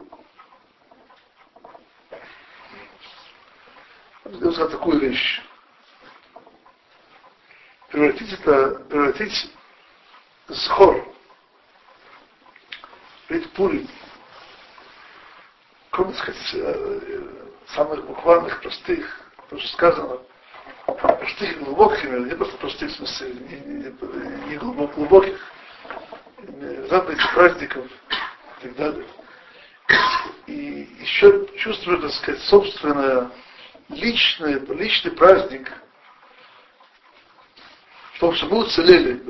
я 4.25 4.67
такую 4.67 4.99
вещь. 4.99 5.43
Превратить 7.89 8.33
это, 8.33 8.85
превратить 8.85 9.55
схор, 10.51 11.09
ведь 13.29 13.51
пури, 13.53 13.89
как 15.91 16.15
сказать, 16.17 16.55
э, 16.55 17.45
самых 17.69 18.05
буквальных, 18.07 18.61
простых, 18.61 19.21
то, 19.49 19.59
что 19.59 19.69
сказано, 19.69 20.21
простых 21.01 21.59
глубоких, 21.63 22.05
не 22.05 22.35
просто 22.35 22.57
простых, 22.59 22.91
в 22.91 22.97
смысле, 22.97 23.35
не, 23.35 23.57
не, 23.61 24.51
не 24.51 24.57
глубоких, 24.57 25.39
заповедей 26.89 27.29
праздников, 27.35 27.87
и 27.87 28.63
так 28.63 28.77
далее. 28.77 29.07
И 30.47 30.89
еще 31.01 31.47
чувствую, 31.57 32.01
так 32.01 32.13
сказать, 32.13 32.41
собственное 32.43 33.31
личное, 33.89 34.59
личный 34.59 35.13
праздник 35.13 35.71
в 38.15 38.21
том, 38.21 38.35
что 38.35 38.47
мы 38.47 38.59
уцелели 38.59 39.23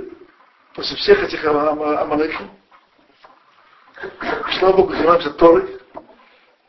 после 0.74 0.96
всех 0.96 1.22
этих 1.22 1.44
амалеков. 1.44 2.42
Слава 4.58 4.76
Богу, 4.76 4.94
занимаемся 4.94 5.30
Торой. 5.30 5.78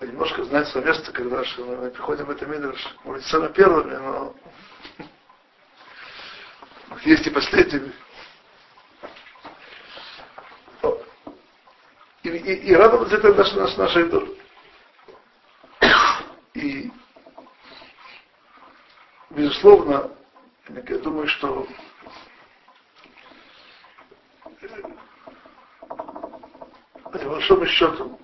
Немножко 0.02 0.44
знать 0.46 0.68
свое 0.70 0.88
место, 0.88 1.12
когда 1.12 1.44
мы 1.58 1.90
приходим 1.92 2.26
в 2.26 2.30
это 2.32 2.46
Мидрш, 2.46 2.96
может, 3.04 3.26
самыми 3.26 3.52
первыми, 3.52 3.96
но 3.96 4.34
есть 7.04 7.28
и 7.28 7.30
последними. 7.30 7.94
И, 12.24 12.30
и, 12.30 12.54
и 12.70 12.76
радоваться 12.76 13.16
это 13.16 13.34
наш, 13.34 13.54
наш, 13.54 13.78
нашей 13.78 14.10
долей. 14.10 14.40
И, 16.54 16.92
безусловно, 19.30 20.12
я 20.68 20.98
думаю, 20.98 21.28
что 21.28 21.68
по 27.04 27.18
большому 27.18 27.66
счету 27.66 28.20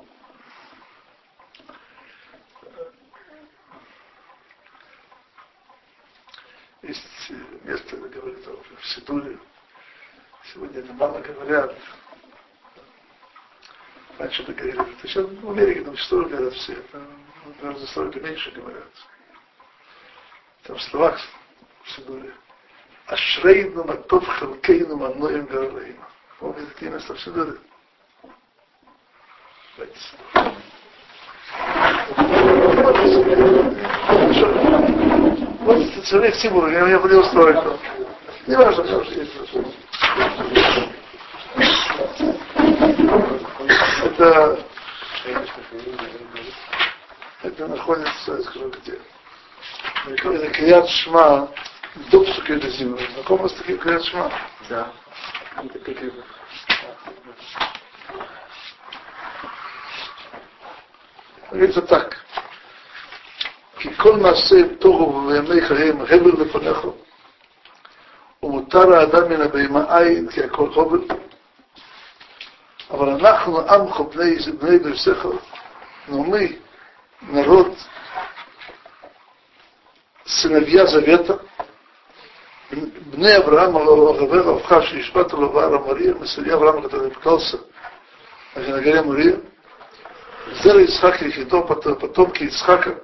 есть 6.81 7.31
место, 7.63 7.95
где 7.97 8.19
говорит 8.19 8.45
в 8.45 8.87
Сидуре, 8.87 9.39
сегодня 10.53 10.81
это 10.81 10.93
мало 10.93 11.19
говорят, 11.19 11.75
Это 14.39 14.53
говорили. 14.53 14.97
Сейчас 15.01 15.25
в 15.25 15.49
Америке 15.49 15.81
там 15.81 15.95
что 15.97 16.23
говорят 16.23 16.53
все. 16.53 16.75
Там 17.61 17.77
за 17.77 17.87
столько 17.87 18.19
меньше 18.19 18.51
говорят. 18.51 18.87
Там 20.63 20.77
в 20.77 20.83
словах 20.83 21.19
все 21.83 22.01
были. 22.01 22.33
Ашрейну 23.07 23.83
матов 23.83 24.27
халкейну 24.27 24.97
маноем 24.97 25.45
гарлейну. 25.45 26.01
Помните, 26.39 26.67
такие 26.73 26.91
места 26.91 27.13
все 27.15 27.31
были? 27.31 27.57
Вот 35.61 36.05
человек 36.05 36.35
Тимур, 36.37 36.69
я 36.69 36.81
меня 36.81 36.97
не 36.97 37.15
устроит. 37.15 37.57
Не 38.47 38.55
важно, 38.55 38.83
важно, 38.83 39.11
есть 39.13 40.94
это, 44.14 44.64
это 47.42 47.68
находится 47.68 48.32
я 48.32 48.42
скажу 48.42 48.70
где. 48.70 48.98
Это 50.06 50.50
Крият 50.50 50.88
Шма 50.88 51.48
до 52.10 52.24
Псуки 52.24 52.68
Зимы. 52.70 52.98
Знакомо 53.14 53.48
с 53.48 53.54
таким 53.54 53.78
Крият 53.78 54.04
Шма? 54.04 54.32
Да. 54.68 54.92
Это 55.56 55.78
петли. 55.78 56.12
Говорится 61.50 61.82
так. 61.82 62.16
כי 63.80 63.96
כל 63.96 64.16
מעשה 64.16 64.76
טוב 64.78 65.26
וימי 65.26 65.60
חייהם 65.66 66.00
הבל 66.00 66.42
לפניך, 66.42 66.78
ומותר 68.42 68.94
האדם 68.94 69.28
מן 69.28 69.40
הבהמה 69.40 69.98
עין 69.98 70.28
כי 70.30 70.42
הכל 70.42 70.68
הבל. 70.76 71.23
Но 76.07 76.23
мы, 76.23 76.59
народ, 77.21 77.75
сыновья 80.25 80.85
Завета, 80.85 81.41
Бне 82.71 83.35
Авраама 83.35 83.79
Лававера 83.79 84.55
Авхаши 84.55 84.99
Ишпата 85.01 85.35
Лавара 85.35 85.79
Мария, 85.79 86.13
мы 86.13 86.27
сыновья 86.27 86.55
Авраама, 86.55 86.83
который 86.83 87.11
поклялся 87.11 87.59
на 88.55 88.59
виногоре 88.59 89.01
Мария, 89.01 89.41
Зера 90.63 90.85
Исхак 90.85 91.21
Ехидо, 91.21 91.61
потомки 91.61 92.43
Исхака, 92.47 93.01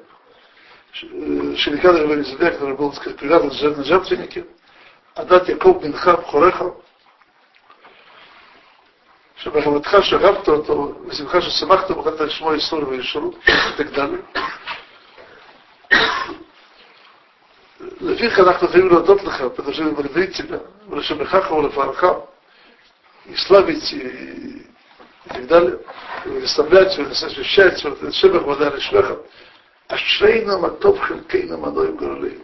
э, 1.01 1.55
Шеликада 1.57 2.03
Ревелизабе, 2.03 2.51
который 2.51 2.75
был, 2.75 2.91
так 2.91 3.01
сказать, 3.01 3.19
привязан 3.19 3.77
на 3.77 3.83
жертвеннике, 3.83 4.45
Адат 5.15 5.49
Яков 5.49 5.81
Бенхаб 5.81 6.25
Хореха, 6.27 6.75
שבחמתך 9.43 9.97
שכבת 10.01 10.47
אותו, 10.47 10.93
בשמחה 11.07 11.41
ששמחת 11.41 11.91
ומחלת 11.91 12.21
על 12.21 12.29
שמו 12.29 12.53
איסור 12.53 12.89
ואישור, 12.89 13.33
תגדל. 13.77 14.09
לפיך 18.01 18.39
אנחנו 18.39 18.67
חייבים 18.67 18.89
להודות 18.89 19.23
לך, 19.23 19.43
פתאום 19.55 19.93
ולבריצינה, 19.97 20.57
ולשמחך 20.89 21.51
ולפערך, 21.51 22.03
יסלאביץ, 23.25 23.83
תגדל, 25.27 25.77
ולשמח 26.25 26.67
ולששץ 26.97 27.85
ולתת 27.85 28.13
שבח 28.13 28.47
ודאי 28.47 28.69
לשמך, 28.69 29.05
אשרינו 29.87 30.59
מה 30.59 30.69
טוב 30.69 30.99
חלקנו 31.01 31.57
מנועים 31.57 31.97
גדולים. 31.97 32.39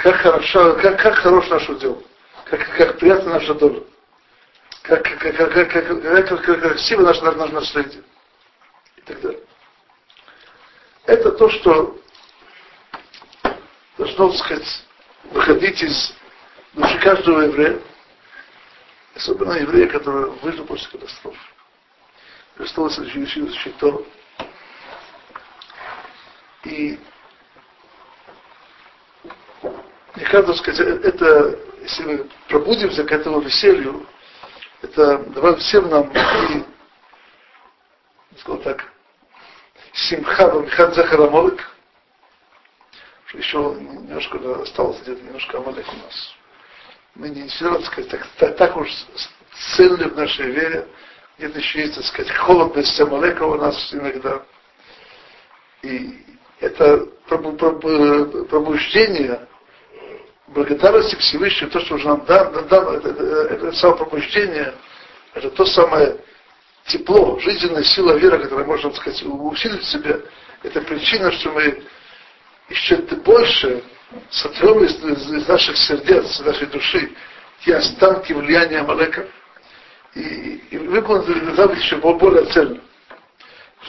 Как 0.00 0.14
хорошо, 0.14 0.76
как, 0.80 1.00
как 1.02 1.14
хорош 1.14 1.50
наш 1.50 1.68
удел 1.70 2.07
как, 2.50 2.76
как 2.76 2.98
приятна 2.98 3.34
наша 3.34 3.54
доля, 3.54 3.82
как, 4.82 5.02
как, 5.02 5.18
как, 5.18 5.36
как, 5.36 5.52
как, 5.52 5.70
как, 5.72 6.28
как, 6.28 6.44
как 6.44 6.60
красиво 6.60 7.02
наше, 7.02 7.22
наше 7.22 7.52
наследие 7.52 8.02
и 8.96 9.00
так 9.02 9.20
далее. 9.20 9.40
Это 11.04 11.32
то, 11.32 11.48
что 11.50 12.00
должно, 13.96 14.30
так 14.30 14.38
сказать, 14.38 14.86
выходить 15.24 15.82
из 15.82 16.14
души 16.74 16.98
каждого 17.00 17.40
еврея, 17.42 17.80
особенно 19.14 19.52
еврея, 19.52 19.88
который 19.88 20.30
выжил 20.40 20.64
после 20.64 20.88
катастрофы. 20.90 21.38
Христос 22.56 22.98
учил 22.98 23.48
Тору. 23.78 24.06
И 26.64 26.98
мне 30.14 30.24
кажется, 30.26 30.54
сказать, 30.54 31.04
это 31.04 31.67
если 31.88 32.04
мы 32.04 32.26
пробудимся 32.48 33.04
к 33.04 33.12
этому 33.12 33.40
веселью, 33.40 34.06
это 34.82 35.18
давай 35.30 35.56
всем 35.56 35.88
нам 35.88 36.12
скажем 38.38 38.62
так, 38.62 38.92
симха 39.92 40.48
бамихат 40.48 40.94
захарамолик, 40.94 41.68
что 43.26 43.38
еще 43.38 43.58
немножко 43.58 44.62
осталось 44.62 45.00
где-то 45.00 45.22
немножко 45.22 45.58
амалек 45.58 45.86
у 45.88 45.96
нас. 45.96 46.34
Мы 47.14 47.30
не 47.30 47.48
все 47.48 47.80
сказать, 47.82 48.10
так, 48.10 48.26
так, 48.38 48.56
так 48.56 48.76
уж 48.76 48.88
цельны 49.74 50.08
в 50.08 50.16
нашей 50.16 50.52
вере, 50.52 50.86
где-то 51.38 51.58
еще 51.58 51.80
есть, 51.80 51.96
так 51.96 52.04
сказать, 52.04 52.30
холодность 52.32 53.00
амалека 53.00 53.42
у 53.42 53.56
нас 53.56 53.92
иногда. 53.92 54.42
И 55.82 56.24
это 56.60 57.06
пробуждение 57.28 59.47
благодарности 60.48 61.16
Всевышнему, 61.16 61.70
то, 61.70 61.80
что 61.80 61.94
уже 61.96 62.06
нам 62.06 62.24
дано, 62.24 62.62
дано 62.62 62.92
это, 62.92 63.08
это, 63.08 63.24
это 63.54 63.72
самопробуждение, 63.72 64.74
это 65.34 65.50
то 65.50 65.64
самое 65.66 66.16
тепло, 66.86 67.38
жизненная 67.40 67.84
сила 67.84 68.12
вера, 68.12 68.38
которая 68.38 68.66
можно, 68.66 68.90
так 68.90 69.00
сказать, 69.00 69.22
усилить 69.22 69.82
в 69.82 69.90
себе, 69.90 70.22
это 70.62 70.80
причина, 70.80 71.30
что 71.32 71.50
мы 71.50 71.82
еще 72.68 72.96
больше 72.96 73.82
сотрем 74.30 74.84
из, 74.84 74.96
из, 75.04 75.48
наших 75.48 75.76
сердец, 75.76 76.24
из 76.24 76.40
нашей 76.40 76.66
души 76.66 77.12
те 77.64 77.76
останки 77.76 78.32
влияния 78.32 78.78
Амалека, 78.78 79.26
и, 80.14 80.62
и 80.70 80.78
выполнить 80.78 81.26
быть 81.26 81.78
еще 81.78 81.96
более 81.96 82.44
цельно. 82.46 82.80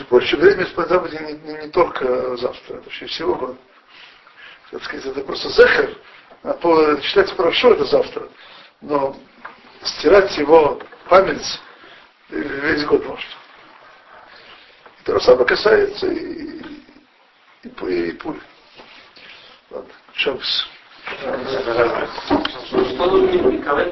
Больше 0.09 0.37
времени 0.37 0.67
должна 0.75 0.99
быть 0.99 1.13
не, 1.13 1.33
не, 1.33 1.61
не 1.65 1.67
только 1.69 2.37
завтра, 2.37 2.75
это 2.75 2.83
вообще 2.83 3.05
всего 3.07 3.35
года. 3.35 3.57
Так 4.71 4.83
сказать, 4.83 5.05
это 5.05 5.21
просто 5.21 5.49
зехер, 5.49 5.89
а 5.89 5.99
читать 7.01 7.35
хорошо 7.35 7.73
это 7.73 7.85
завтра, 7.85 8.29
но 8.81 9.15
стирать 9.83 10.37
его 10.37 10.79
память 11.07 11.59
весь 12.29 12.85
год 12.85 13.05
может. 13.05 13.29
И 14.99 15.03
то 15.03 15.19
же 15.19 15.25
самое 15.25 15.45
касается 15.45 16.07
и, 16.07 16.59
и, 17.63 17.67
и, 17.67 18.09
и 18.09 18.11
пуль. 18.13 18.39
Ладно, 19.69 19.91
Шабс. 20.13 20.67
Что 21.05 21.35
нужно 23.05 23.49
Николай 23.49 23.91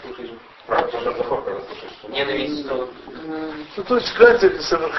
слушаешь 0.00 0.30
Ненависть. 2.08 2.66
Ну, 3.76 3.84
то 3.84 3.96
есть, 3.96 4.16
глядя, 4.16 4.46
это 4.46 4.62
самый 4.62 4.90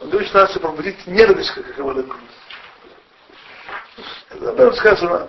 Он 0.00 0.10
говорит, 0.10 0.28
что 0.28 0.38
надо 0.38 0.60
пробудить 0.60 1.06
ненависть, 1.06 1.50
как 1.50 1.74
говорит. 1.76 2.06
Об 4.30 4.74
сказано, 4.74 5.28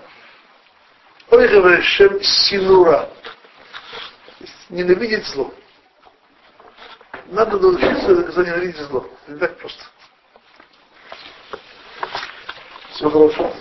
ой, 1.29 1.47
говорит, 1.47 1.83
шем 1.85 2.21
синура. 2.21 3.09
Ненавидеть 4.69 5.25
зло. 5.27 5.53
Надо 7.27 7.59
научиться 7.59 8.13
ненавидеть 8.43 8.77
зло. 8.87 9.07
Не 9.27 9.37
так 9.37 9.57
просто. 9.57 9.83
Всего 12.91 13.09
хорошего. 13.09 13.53